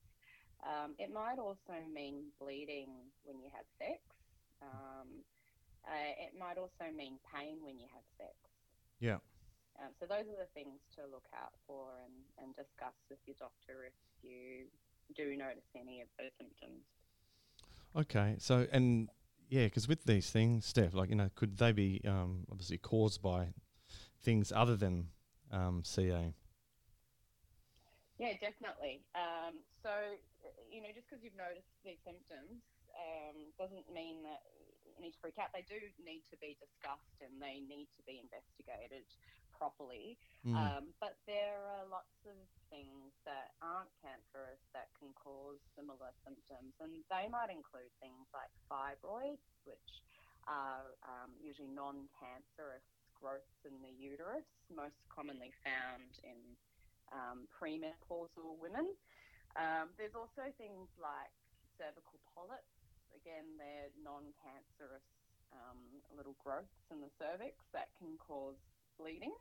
Um, 0.61 0.93
it 0.99 1.11
might 1.11 1.39
also 1.39 1.73
mean 1.91 2.29
bleeding 2.39 2.89
when 3.23 3.39
you 3.39 3.49
have 3.55 3.65
sex. 3.79 4.01
Um, 4.61 5.23
uh, 5.87 6.13
it 6.21 6.37
might 6.37 6.57
also 6.57 6.91
mean 6.95 7.17
pain 7.33 7.57
when 7.63 7.79
you 7.79 7.87
have 7.93 8.03
sex. 8.17 8.35
Yeah. 8.99 9.17
Um, 9.81 9.89
so 9.99 10.05
those 10.05 10.29
are 10.29 10.37
the 10.37 10.51
things 10.53 10.77
to 10.95 11.01
look 11.09 11.25
out 11.33 11.53
for 11.65 11.89
and, 12.05 12.13
and 12.37 12.55
discuss 12.55 12.93
with 13.09 13.17
your 13.25 13.35
doctor 13.39 13.89
if 13.89 13.97
you 14.21 14.69
do 15.15 15.35
notice 15.35 15.65
any 15.75 16.01
of 16.01 16.07
those 16.19 16.29
symptoms. 16.37 16.85
Okay. 17.97 18.35
So, 18.37 18.67
and 18.71 19.09
yeah, 19.49 19.65
because 19.65 19.87
with 19.87 20.05
these 20.05 20.29
things, 20.29 20.65
Steph, 20.65 20.93
like 20.93 21.09
you 21.09 21.15
know, 21.15 21.29
could 21.35 21.57
they 21.57 21.71
be 21.71 22.01
um, 22.05 22.45
obviously 22.51 22.77
caused 22.77 23.21
by 23.21 23.49
things 24.21 24.53
other 24.55 24.77
than 24.77 25.07
um, 25.51 25.81
CA? 25.83 26.33
Yeah, 28.21 28.37
definitely. 28.37 29.01
Um, 29.17 29.65
so, 29.81 29.89
you 30.69 30.85
know, 30.85 30.93
just 30.93 31.09
because 31.09 31.25
you've 31.25 31.33
noticed 31.33 31.73
these 31.81 31.97
symptoms 32.05 32.61
um, 32.93 33.49
doesn't 33.57 33.89
mean 33.89 34.21
that 34.21 34.45
you 34.93 35.01
need 35.01 35.17
to 35.17 35.21
freak 35.25 35.41
out. 35.41 35.49
They 35.57 35.65
do 35.65 35.81
need 35.97 36.21
to 36.29 36.37
be 36.37 36.53
discussed 36.61 37.17
and 37.17 37.41
they 37.41 37.65
need 37.65 37.89
to 37.97 38.01
be 38.05 38.21
investigated 38.21 39.09
properly. 39.61 40.17
Mm. 40.41 40.57
Um, 40.57 40.83
but 40.97 41.21
there 41.29 41.61
are 41.77 41.85
lots 41.85 42.17
of 42.25 42.33
things 42.73 43.13
that 43.29 43.53
aren't 43.61 43.93
cancerous 44.01 44.57
that 44.73 44.89
can 44.97 45.13
cause 45.13 45.61
similar 45.77 46.09
symptoms, 46.25 46.73
and 46.81 47.05
they 47.13 47.29
might 47.29 47.53
include 47.53 47.93
things 48.01 48.25
like 48.33 48.49
fibroids, 48.65 49.45
which 49.69 49.89
are 50.49 50.97
um, 51.05 51.37
usually 51.37 51.69
non 51.69 52.09
cancerous 52.17 52.81
growths 53.13 53.61
in 53.69 53.77
the 53.85 53.93
uterus, 53.93 54.49
most 54.73 54.97
commonly 55.13 55.53
found 55.61 56.09
in 56.25 56.41
um, 57.13 57.45
premenopausal 57.53 58.57
women. 58.57 58.89
Um, 59.53 59.93
there's 60.01 60.17
also 60.17 60.49
things 60.57 60.89
like 60.97 61.29
cervical 61.77 62.17
polyps. 62.33 62.73
Again, 63.13 63.45
they're 63.61 63.93
non 64.01 64.33
cancerous 64.41 65.05
um, 65.53 66.01
little 66.17 66.33
growths 66.41 66.81
in 66.89 66.97
the 66.97 67.11
cervix 67.21 67.53
that 67.77 67.93
can 68.01 68.17
cause 68.17 68.57
bleeding. 68.97 69.35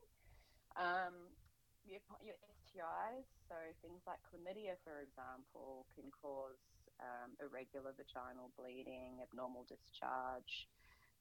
Um, 0.77 1.37
your, 1.85 2.01
your 2.23 2.37
STIs, 2.47 3.27
so 3.49 3.57
things 3.83 4.03
like 4.07 4.21
chlamydia, 4.29 4.77
for 4.85 5.01
example, 5.01 5.87
can 5.95 6.11
cause 6.13 6.61
um, 7.01 7.35
irregular 7.41 7.93
vaginal 7.97 8.53
bleeding, 8.57 9.21
abnormal 9.23 9.65
discharge. 9.67 10.69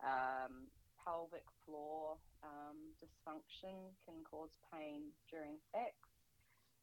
Um, 0.03 0.69
pelvic 1.03 1.45
floor 1.65 2.19
um, 2.43 2.93
dysfunction 2.99 3.95
can 4.05 4.23
cause 4.23 4.51
pain 4.71 5.11
during 5.31 5.59
sex. 5.71 5.95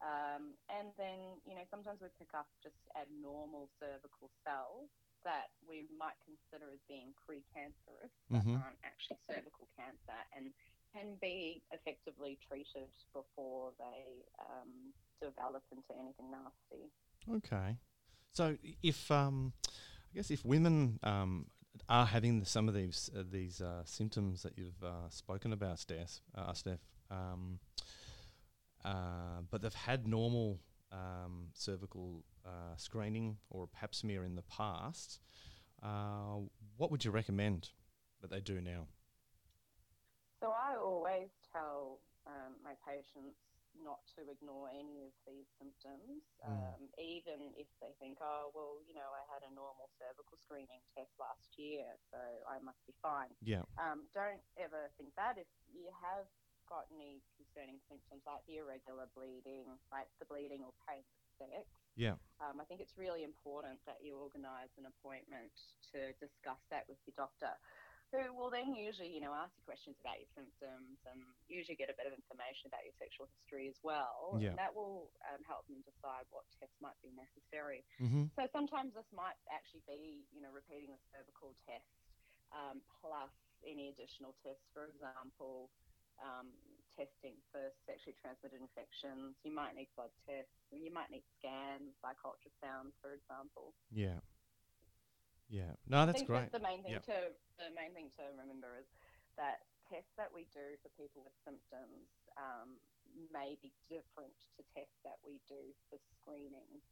Um, 0.03 0.59
and 0.69 0.93
then, 0.99 1.41
you 1.47 1.55
know, 1.57 1.65
sometimes 1.71 2.01
we 2.03 2.09
pick 2.19 2.35
up 2.37 2.49
just 2.63 2.77
abnormal 2.99 3.71
cervical 3.81 4.31
cells 4.45 4.91
that 5.25 5.53
we 5.65 5.89
might 5.97 6.19
consider 6.25 6.71
as 6.73 6.81
being 6.89 7.15
precancerous, 7.17 8.13
but 8.33 8.45
Mhm. 8.45 8.55
aren't 8.55 8.79
actually 8.85 9.19
cervical 9.27 9.69
cancer, 9.77 10.21
and 10.37 10.53
can 10.97 11.17
be 11.21 11.63
effectively 11.73 12.39
treated 12.49 12.89
before 13.13 13.73
they 13.79 14.25
um, 14.41 14.93
develop 15.21 15.63
into 15.71 15.89
anything 16.01 16.31
nasty. 16.31 16.91
Okay. 17.31 17.77
So 18.33 18.57
if 18.83 19.11
um, 19.11 19.53
I 19.67 20.17
guess 20.17 20.31
if 20.31 20.45
women 20.45 20.99
um, 21.03 21.47
are 21.89 22.07
having 22.07 22.45
some 22.45 22.69
of 22.69 22.75
these 22.75 23.11
uh, 23.17 23.23
these 23.31 23.61
uh, 23.61 23.83
symptoms 23.85 24.43
that 24.43 24.57
you've 24.57 24.83
uh, 24.83 25.09
spoken 25.11 25.53
about, 25.53 25.79
Steph, 25.79 26.21
uh, 26.35 26.53
Steph, 26.53 26.81
um, 27.11 27.59
uh, 28.85 29.41
but 29.51 29.63
they've 29.63 29.75
had 29.75 30.07
normal 30.07 30.61
um, 30.93 31.49
cervical 31.55 32.25
uh, 32.45 32.77
screening 32.77 33.37
or 33.51 33.65
a 33.65 33.67
pap 33.67 33.95
smear 33.95 34.25
in 34.25 34.37
the 34.37 34.43
past, 34.43 35.21
what 36.77 36.91
would 36.91 37.05
you 37.05 37.11
recommend 37.11 37.71
that 38.21 38.31
they 38.31 38.41
do 38.41 38.61
now? 38.61 38.87
So 40.41 40.53
I 40.53 40.77
always 40.77 41.33
tell 41.53 42.01
um, 42.29 42.61
my 42.61 42.77
patients 42.85 43.37
not 43.77 44.01
to 44.17 44.25
ignore 44.33 44.69
any 44.73 45.05
of 45.05 45.13
these 45.29 45.49
symptoms, 45.61 46.25
Mm. 46.41 46.75
um, 46.77 46.89
even 46.99 47.53
if 47.57 47.69
they 47.81 47.93
think, 48.01 48.19
oh, 48.21 48.51
well, 48.55 48.81
you 48.89 48.95
know, 48.95 49.13
I 49.13 49.25
had 49.33 49.43
a 49.45 49.53
normal 49.53 49.91
cervical 50.01 50.37
screening 50.39 50.81
test 50.97 51.13
last 51.21 51.59
year, 51.59 51.99
so 52.11 52.19
I 52.49 52.59
must 52.61 52.81
be 52.87 52.95
fine. 53.03 53.37
Yeah. 53.41 53.65
Um, 53.77 54.09
don't 54.15 54.43
ever 54.57 54.89
think 54.97 55.15
that. 55.17 55.37
If 55.37 55.49
you 55.73 55.91
have 55.93 56.27
got 56.69 56.89
any 56.91 57.23
concerning 57.37 57.81
symptoms 57.89 58.23
like 58.27 58.45
the 58.47 58.57
irregular 58.59 59.07
bleeding, 59.15 59.79
like 59.93 60.09
the 60.19 60.25
bleeding 60.25 60.65
or 60.65 60.73
pain 60.89 61.05
with 61.05 61.51
sex, 61.53 61.69
Yeah. 61.97 62.17
um, 62.41 62.61
I 62.61 62.65
think 62.65 62.81
it's 62.81 62.97
really 62.97 63.25
important 63.25 63.85
that 63.85 64.03
you 64.03 64.17
organise 64.19 64.73
an 64.79 64.87
appointment 64.87 65.53
to 65.93 66.13
discuss 66.15 66.61
that 66.71 66.89
with 66.89 66.99
your 67.07 67.15
doctor, 67.17 67.53
who 68.17 68.33
will 68.33 68.49
then 68.49 68.73
usually, 68.73 69.13
you 69.13 69.21
know, 69.21 69.37
ask 69.37 69.53
you 69.57 69.65
questions 69.69 69.97
about 70.01 70.17
your 70.17 70.31
symptoms 70.33 70.97
and 71.05 71.21
usually 71.47 71.77
get 71.77 71.93
a 71.93 71.97
bit 71.97 72.09
of 72.09 72.17
information 72.17 72.73
about 72.73 72.83
your 72.83 72.97
sexual 72.97 73.29
history 73.41 73.69
as 73.69 73.79
well. 73.85 74.41
Yeah. 74.41 74.53
And 74.53 74.59
that 74.59 74.73
will 74.73 75.13
um, 75.29 75.45
help 75.45 75.69
them 75.69 75.85
decide 75.85 76.25
what 76.33 76.49
tests 76.57 76.77
might 76.81 76.97
be 77.05 77.13
necessary. 77.13 77.85
Mm-hmm. 78.01 78.33
So 78.33 78.49
sometimes 78.51 78.97
this 78.97 79.09
might 79.13 79.37
actually 79.53 79.85
be, 79.85 80.25
you 80.33 80.41
know, 80.41 80.51
repeating 80.51 80.93
the 80.93 81.03
cervical 81.13 81.53
test 81.69 81.87
um, 82.51 82.81
plus 83.05 83.33
any 83.65 83.93
additional 83.93 84.33
tests. 84.41 84.65
For 84.73 84.89
example, 84.89 85.69
um, 86.21 86.49
testing 86.97 87.37
for 87.53 87.73
sexually 87.85 88.17
transmitted 88.17 88.65
infections. 88.65 89.37
You 89.45 89.53
might 89.53 89.77
need 89.77 89.93
blood 89.95 90.13
tests. 90.25 90.57
You 90.73 90.89
might 90.89 91.13
need 91.13 91.25
scans 91.37 91.93
like 92.01 92.17
ultrasound, 92.25 92.97
for 93.05 93.13
example. 93.13 93.77
Yeah. 93.93 94.19
Yeah. 95.49 95.75
No, 95.87 96.03
I 96.03 96.07
that's 96.07 96.19
think 96.23 96.29
great. 96.29 96.51
That 96.51 96.59
the 96.59 96.67
main 96.67 96.83
thing 96.83 96.93
Yep. 96.93 97.05
to 97.07 97.19
the 97.59 97.71
main 97.75 97.95
thing 97.95 98.11
to 98.19 98.23
remember 98.37 98.77
is 98.79 98.87
that 99.37 99.63
tests 99.89 100.13
that 100.17 100.33
we 100.35 100.47
do 100.53 100.75
for 100.83 100.89
people 100.99 101.23
with 101.23 101.33
symptoms 101.47 102.11
um, 102.37 102.77
may 103.33 103.57
be 103.63 103.71
different 103.89 104.35
to 104.59 104.63
tests 104.75 104.99
that 105.05 105.17
we 105.25 105.39
do 105.49 105.73
for 105.91 105.99
screening. 106.21 106.83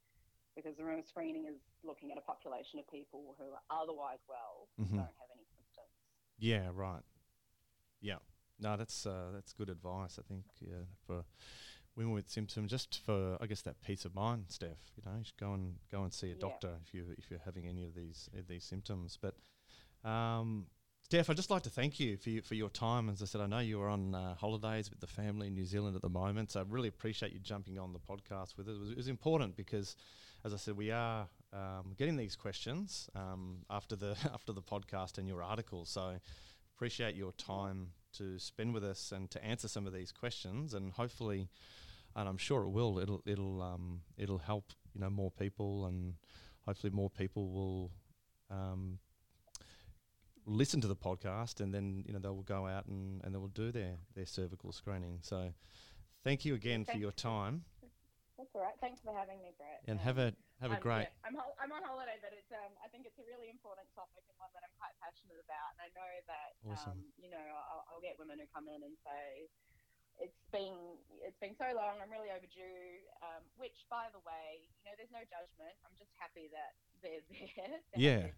because 0.54 0.76
the 0.76 0.84
remote 0.84 1.04
screening 1.08 1.46
is 1.50 1.58
looking 1.82 2.12
at 2.12 2.16
a 2.16 2.20
population 2.20 2.78
of 2.78 2.86
people 2.88 3.34
who 3.38 3.50
are 3.50 3.62
otherwise 3.82 4.20
well, 4.28 4.68
Mhm. 4.78 4.90
don't 4.90 5.18
have 5.18 5.30
any 5.34 5.42
symptoms. 5.50 5.90
Yeah, 6.38 6.70
right. 6.72 7.02
Yeah. 8.00 8.20
No, 8.60 8.76
that's 8.76 9.04
uh, 9.04 9.32
that's 9.32 9.52
good 9.52 9.68
advice. 9.68 10.16
I 10.16 10.22
think 10.22 10.44
yeah, 10.60 10.84
for 11.08 11.24
women 11.96 12.12
with 12.12 12.28
symptoms, 12.28 12.70
just 12.70 13.00
for 13.04 13.36
I 13.40 13.46
guess 13.46 13.62
that 13.62 13.80
peace 13.82 14.04
of 14.04 14.14
mind, 14.14 14.46
Steph. 14.48 14.78
You 14.96 15.02
know, 15.06 15.16
you 15.18 15.24
should 15.24 15.36
go 15.36 15.52
and 15.54 15.76
go 15.90 16.02
and 16.02 16.12
see 16.12 16.28
a 16.28 16.34
Yeah. 16.34 16.40
doctor 16.40 16.70
if 16.86 16.92
you 16.94 17.04
if 17.18 17.30
you're 17.30 17.40
having 17.44 17.66
any 17.66 17.84
of 17.84 17.94
these 17.94 18.28
of 18.38 18.46
these 18.48 18.64
symptoms. 18.64 19.18
But 19.20 19.36
um, 20.08 20.66
Steph, 21.02 21.28
I'd 21.30 21.36
just 21.36 21.50
like 21.50 21.62
to 21.62 21.70
thank 21.70 22.00
you 22.00 22.16
for 22.16 22.30
you, 22.30 22.40
for 22.42 22.54
your 22.54 22.70
time. 22.70 23.08
As 23.10 23.22
I 23.22 23.26
said, 23.26 23.40
I 23.40 23.46
know 23.46 23.58
you 23.58 23.78
were 23.78 23.88
on 23.88 24.14
uh, 24.14 24.34
holidays 24.34 24.90
with 24.90 25.00
the 25.00 25.06
family 25.06 25.48
in 25.48 25.54
New 25.54 25.66
Zealand 25.66 25.94
at 25.96 26.02
the 26.02 26.08
moment, 26.08 26.50
so 26.52 26.60
I 26.60 26.64
really 26.66 26.88
appreciate 26.88 27.32
you 27.32 27.38
jumping 27.40 27.78
on 27.78 27.92
the 27.92 27.98
podcast 27.98 28.56
with 28.56 28.68
us. 28.68 28.76
It 28.76 28.80
was, 28.80 28.90
it 28.90 28.96
was 28.96 29.08
important 29.08 29.54
because, 29.56 29.96
as 30.44 30.54
I 30.54 30.56
said, 30.56 30.76
we 30.76 30.90
are 30.90 31.28
um, 31.52 31.92
getting 31.98 32.16
these 32.16 32.34
questions 32.36 33.08
um, 33.14 33.58
after 33.70 33.96
the 33.96 34.16
after 34.34 34.52
the 34.52 34.62
podcast 34.62 35.18
and 35.18 35.28
your 35.28 35.42
article. 35.42 35.84
So 35.84 36.16
appreciate 36.74 37.14
your 37.14 37.32
time 37.32 37.90
to 38.14 38.38
spend 38.38 38.72
with 38.74 38.82
us 38.84 39.12
and 39.12 39.30
to 39.30 39.44
answer 39.44 39.68
some 39.68 39.86
of 39.86 39.92
these 39.92 40.10
questions, 40.10 40.72
and 40.74 40.92
hopefully, 40.92 41.48
and 42.16 42.28
I'm 42.28 42.38
sure 42.38 42.62
it 42.64 42.70
will. 42.70 42.98
It'll 42.98 43.22
it'll 43.26 43.62
um, 43.62 44.00
it'll 44.16 44.38
help 44.38 44.72
you 44.94 45.00
know 45.00 45.10
more 45.10 45.30
people, 45.30 45.86
and 45.86 46.14
hopefully 46.66 46.90
more 46.92 47.10
people 47.10 47.50
will. 47.50 47.90
Um, 48.50 48.98
listen 50.46 50.80
to 50.80 50.86
the 50.88 50.96
podcast 50.96 51.60
and 51.64 51.72
then 51.72 52.04
you 52.06 52.12
know 52.12 52.20
they 52.20 52.28
will 52.28 52.44
go 52.44 52.66
out 52.68 52.84
and, 52.84 53.24
and 53.24 53.32
they 53.34 53.38
will 53.40 53.48
do 53.56 53.72
their, 53.72 53.96
their 54.14 54.26
cervical 54.28 54.72
screening 54.72 55.16
so 55.24 55.48
thank 56.22 56.44
you 56.44 56.52
again 56.52 56.84
for 56.84 57.00
your 57.00 57.12
time 57.16 57.64
That's 58.36 58.52
all 58.52 58.60
right. 58.60 58.76
Thanks 58.82 59.00
for 59.00 59.14
having 59.16 59.40
me, 59.40 59.56
Brett. 59.56 59.80
and 59.88 59.96
Um, 59.96 60.04
have 60.04 60.18
a 60.20 60.28
have 60.60 60.68
a 60.68 60.76
I'm- 60.76 60.84
great 60.84 61.08
yeah, 61.08 61.24
I'm, 61.24 61.32
hol- 61.38 61.56
I'm 61.56 61.72
on 61.72 61.80
holiday, 61.80 62.20
but 62.20 62.36
it's 62.36 62.52
um, 62.52 62.72
I 62.84 62.92
think 62.92 63.06
it's 63.08 63.16
a 63.16 63.24
really 63.24 63.48
important 63.48 63.88
topic 63.96 64.20
and 64.28 64.36
one 64.36 64.52
that 64.52 64.60
I'm 64.68 64.74
quite 64.76 64.92
passionate 65.00 65.40
about. 65.40 65.72
And 65.78 65.80
I 65.80 65.90
know 65.96 66.10
that 66.28 66.50
Awesome. 66.68 67.00
um, 67.00 67.08
you 67.16 67.32
know 67.32 67.40
I'll, 67.72 67.88
I'll 67.88 68.04
get 68.04 68.20
women 68.20 68.36
who 68.36 68.44
come 68.52 68.68
in 68.68 68.84
and 68.84 68.92
say 69.00 69.48
it's 70.20 70.38
been 70.54 70.76
it's 71.24 71.38
been 71.40 71.56
so 71.56 71.68
long. 71.74 71.98
I'm 72.02 72.10
really 72.12 72.30
overdue. 72.30 73.02
Um, 73.24 73.42
which, 73.56 73.86
by 73.88 74.10
the 74.12 74.20
way, 74.22 74.68
you 74.78 74.82
know, 74.86 74.94
there's 74.98 75.12
no 75.14 75.24
judgment. 75.26 75.74
I'm 75.82 75.96
just 75.96 76.12
happy 76.20 76.52
that 76.52 76.72
they're 77.02 77.24
there. 77.30 77.80
to 77.80 77.94
have 77.96 78.00
Yeah. 78.00 78.28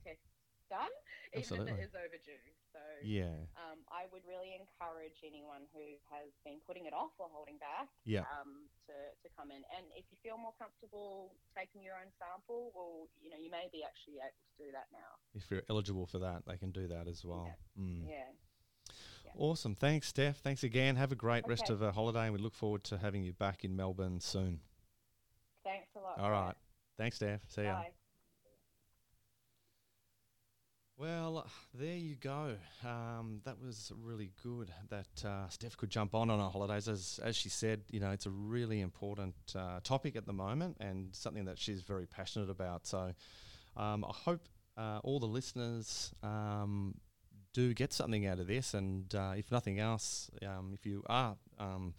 done, 0.71 0.95
even 1.35 1.63
if 1.63 1.79
it 1.79 1.81
is 1.87 1.95
overdue. 1.95 2.43
So 2.75 2.83
yeah 3.07 3.49
um, 3.57 3.81
I 3.89 4.05
would 4.13 4.21
really 4.29 4.53
encourage 4.53 5.17
anyone 5.25 5.65
who 5.73 5.97
has 6.13 6.29
been 6.45 6.61
putting 6.69 6.85
it 6.85 6.93
off 6.93 7.15
or 7.17 7.31
holding 7.33 7.57
back 7.57 7.89
Yeah. 8.05 8.27
um, 8.37 8.69
to, 8.85 8.93
to 9.23 9.27
come 9.33 9.49
in. 9.49 9.65
And 9.73 9.87
if 9.97 10.05
you 10.13 10.19
feel 10.21 10.37
more 10.37 10.53
comfortable 10.61 11.33
taking 11.57 11.81
your 11.81 11.97
own 11.97 12.13
sample, 12.21 12.75
well, 12.77 13.09
you 13.17 13.31
know, 13.33 13.41
you 13.41 13.49
may 13.49 13.71
be 13.73 13.81
actually 13.81 14.21
able 14.21 14.37
to 14.37 14.55
do 14.61 14.69
that 14.77 14.93
now. 14.93 15.17
if 15.33 15.49
you're 15.49 15.65
eligible 15.73 16.05
for 16.07 16.19
that 16.21 16.43
they 16.45 16.57
can 16.61 16.71
do 16.73 16.87
that 16.89 17.09
as 17.09 17.25
well 17.25 17.49
Mm. 17.79 18.09
Yeah. 18.09 18.33
Awesome 19.37 19.75
thanks 19.75 20.09
steph 20.09 20.37
thanks 20.39 20.63
again 20.65 20.97
have 20.97 21.13
a 21.13 21.17
great 21.17 21.47
rest 21.47 21.71
of 21.71 21.79
the 21.79 21.93
holiday 21.93 22.25
and 22.25 22.33
we 22.33 22.39
look 22.39 22.55
forward 22.55 22.83
to 22.85 22.97
having 22.99 23.23
you 23.23 23.33
back 23.33 23.65
in 23.65 23.75
melbourne 23.77 24.21
soon 24.21 24.61
Thanks 25.65 25.89
a 25.97 26.01
lot. 26.01 26.19
all 26.19 26.31
right 26.31 26.55
thanks 26.97 27.17
steph 27.17 27.41
see 27.49 27.63
ya 27.65 27.75
Bye. 27.75 27.91
Well, 30.99 31.47
there 31.75 31.95
you 31.95 32.15
go. 32.15 32.57
Um, 32.83 33.43
that 33.45 33.61
was 33.63 33.93
really 34.03 34.31
good 34.43 34.73
that 34.89 35.25
uh, 35.27 35.47
Steph 35.51 35.77
could 35.77 35.91
jump 35.91 36.15
on 36.15 36.31
on 36.31 36.39
her 36.39 36.49
holidays. 36.49 36.89
As, 36.89 37.21
as 37.23 37.37
she 37.37 37.51
said, 37.51 37.83
you 37.91 38.01
know, 38.01 38.13
it's 38.13 38.25
a 38.25 38.31
really 38.31 38.81
important 38.81 39.35
uh, 39.55 39.81
topic 39.85 40.17
at 40.17 40.25
the 40.25 40.33
moment 40.33 40.79
and 40.81 41.15
something 41.15 41.45
that 41.45 41.59
she's 41.59 41.83
very 41.83 42.07
passionate 42.07 42.49
about. 42.49 42.87
So 42.87 43.13
um, 43.77 44.07
I 44.07 44.13
hope 44.13 44.49
uh, 44.79 45.01
all 45.03 45.21
the 45.21 45.27
listeners 45.27 46.15
um, 46.23 46.95
do 47.57 47.73
get 47.73 47.91
something 47.91 48.27
out 48.27 48.39
of 48.39 48.47
this. 48.47 48.75
And 48.75 49.13
uh, 49.15 49.33
if 49.35 49.51
nothing 49.51 49.81
else, 49.81 50.31
um, 50.45 50.73
if 50.75 50.85
you 50.85 51.03
are 51.07 51.37
um, 51.59 51.95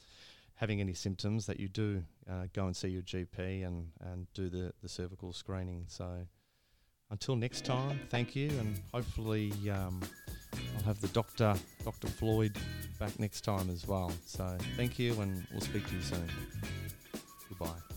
having 0.54 0.80
any 0.80 0.94
symptoms, 0.94 1.48
that 1.48 1.60
you 1.60 1.68
do 1.68 2.04
uh, 2.30 2.46
go 2.54 2.68
and 2.68 2.76
see 2.76 2.90
your 2.90 3.02
GP 3.02 3.66
and, 3.66 3.88
and 4.00 4.28
do 4.36 4.50
the, 4.50 4.72
the 4.84 4.88
cervical 4.88 5.34
screening. 5.34 5.86
So 5.88 6.28
until 7.10 7.36
next 7.36 7.66
time, 7.66 8.00
thank 8.10 8.36
you, 8.36 8.50
and 8.60 8.80
hopefully 8.94 9.52
um, 9.72 10.00
I'll 10.78 10.84
have 10.84 11.02
the 11.02 11.08
doctor, 11.08 11.56
Dr. 11.84 12.08
Floyd, 12.08 12.56
back 13.00 13.20
next 13.20 13.42
time 13.42 13.72
as 13.72 13.88
well. 13.88 14.12
So 14.26 14.58
thank 14.76 15.00
you, 15.00 15.20
and 15.22 15.48
we'll 15.52 15.62
speak 15.62 15.88
to 15.88 15.96
you 15.96 16.02
soon. 16.04 16.30
Goodbye. 17.50 17.97